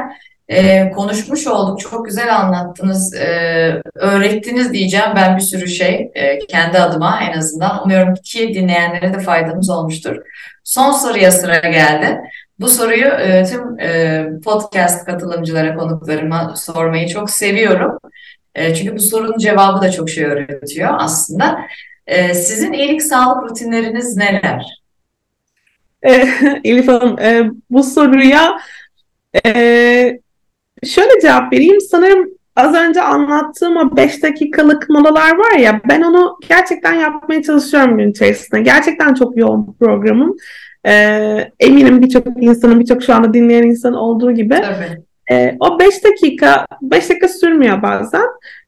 [0.49, 1.80] e, konuşmuş olduk.
[1.80, 7.84] Çok güzel anlattınız, e, öğrettiniz diyeceğim ben bir sürü şey e, kendi adıma en azından.
[7.84, 10.16] Umuyorum ki dinleyenlere de faydamız olmuştur.
[10.64, 12.20] Son soruya sıra geldi.
[12.61, 17.99] Bu soruyu e, tüm e, podcast katılımcılara, konuklarıma sormayı çok seviyorum.
[18.55, 21.61] E, çünkü bu sorunun cevabı da çok şey öğretiyor aslında.
[22.07, 24.80] E, sizin iyilik sağlık rutinleriniz neler?
[26.64, 28.59] Elif Hanım, e, bu soruya
[29.47, 30.20] e,
[30.85, 31.80] şöyle cevap vereyim.
[31.80, 37.99] Sanırım az önce anlattığım o 5 dakikalık molalar var ya ben onu gerçekten yapmaya çalışıyorum
[37.99, 38.61] gün içerisinde.
[38.61, 40.37] Gerçekten çok yoğun programım.
[40.87, 44.55] Ee, eminim birçok insanın, birçok şu anda dinleyen insan olduğu gibi.
[44.55, 45.03] Tabii.
[45.30, 48.24] E, o 5 dakika, 5 dakika sürmüyor bazen.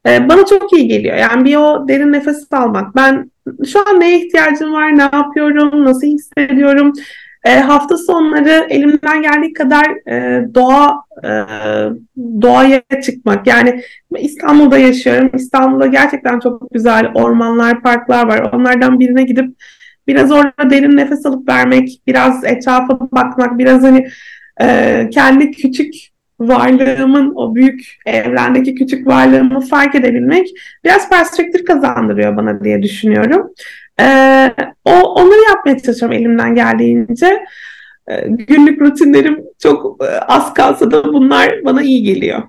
[0.08, 1.16] E, bana çok iyi geliyor.
[1.16, 2.96] Yani bir o derin nefes almak.
[2.96, 3.30] Ben
[3.66, 6.92] şu an neye ihtiyacım var, ne yapıyorum, nasıl hissediyorum.
[7.46, 11.30] E, hafta sonları elimden geldiği kadar e, doğa e,
[12.42, 13.46] doğaya çıkmak.
[13.46, 13.82] Yani
[14.18, 15.30] İstanbul'da yaşıyorum.
[15.34, 18.50] İstanbul'da gerçekten çok güzel ormanlar, parklar var.
[18.52, 19.56] Onlardan birine gidip
[20.06, 24.06] biraz orada derin nefes alıp vermek, biraz etrafa bakmak, biraz hani
[24.60, 25.94] e, kendi küçük
[26.40, 30.48] varlığımın, o büyük evrendeki küçük varlığımı fark edebilmek
[30.84, 33.50] biraz perspektif kazandırıyor bana diye düşünüyorum.
[34.00, 37.44] Ee, o onları yapmaya çalışıyorum elimden geldiğince.
[38.10, 42.42] Ee, günlük rutinlerim çok e, az kalsa da bunlar bana iyi geliyor.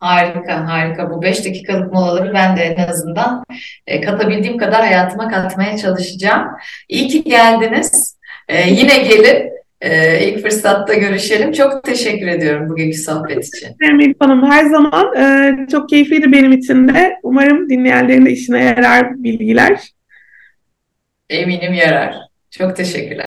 [0.00, 1.10] Harika, harika.
[1.10, 3.44] Bu 5 dakikalık molaları ben de en azından
[3.86, 6.48] e, katabildiğim kadar hayatıma katmaya çalışacağım.
[6.88, 8.18] İyi ki geldiniz.
[8.48, 9.58] E, yine gelin.
[9.80, 11.52] Ee, ilk fırsatta görüşelim.
[11.52, 13.68] Çok teşekkür ediyorum bugünkü sohbet için.
[14.00, 17.16] Elif Hanım her zaman e, çok keyifliydi benim için de.
[17.22, 19.80] Umarım dinleyenlerin de işine yarar bilgiler.
[21.30, 22.16] Eminim yarar.
[22.50, 23.26] Çok teşekkürler.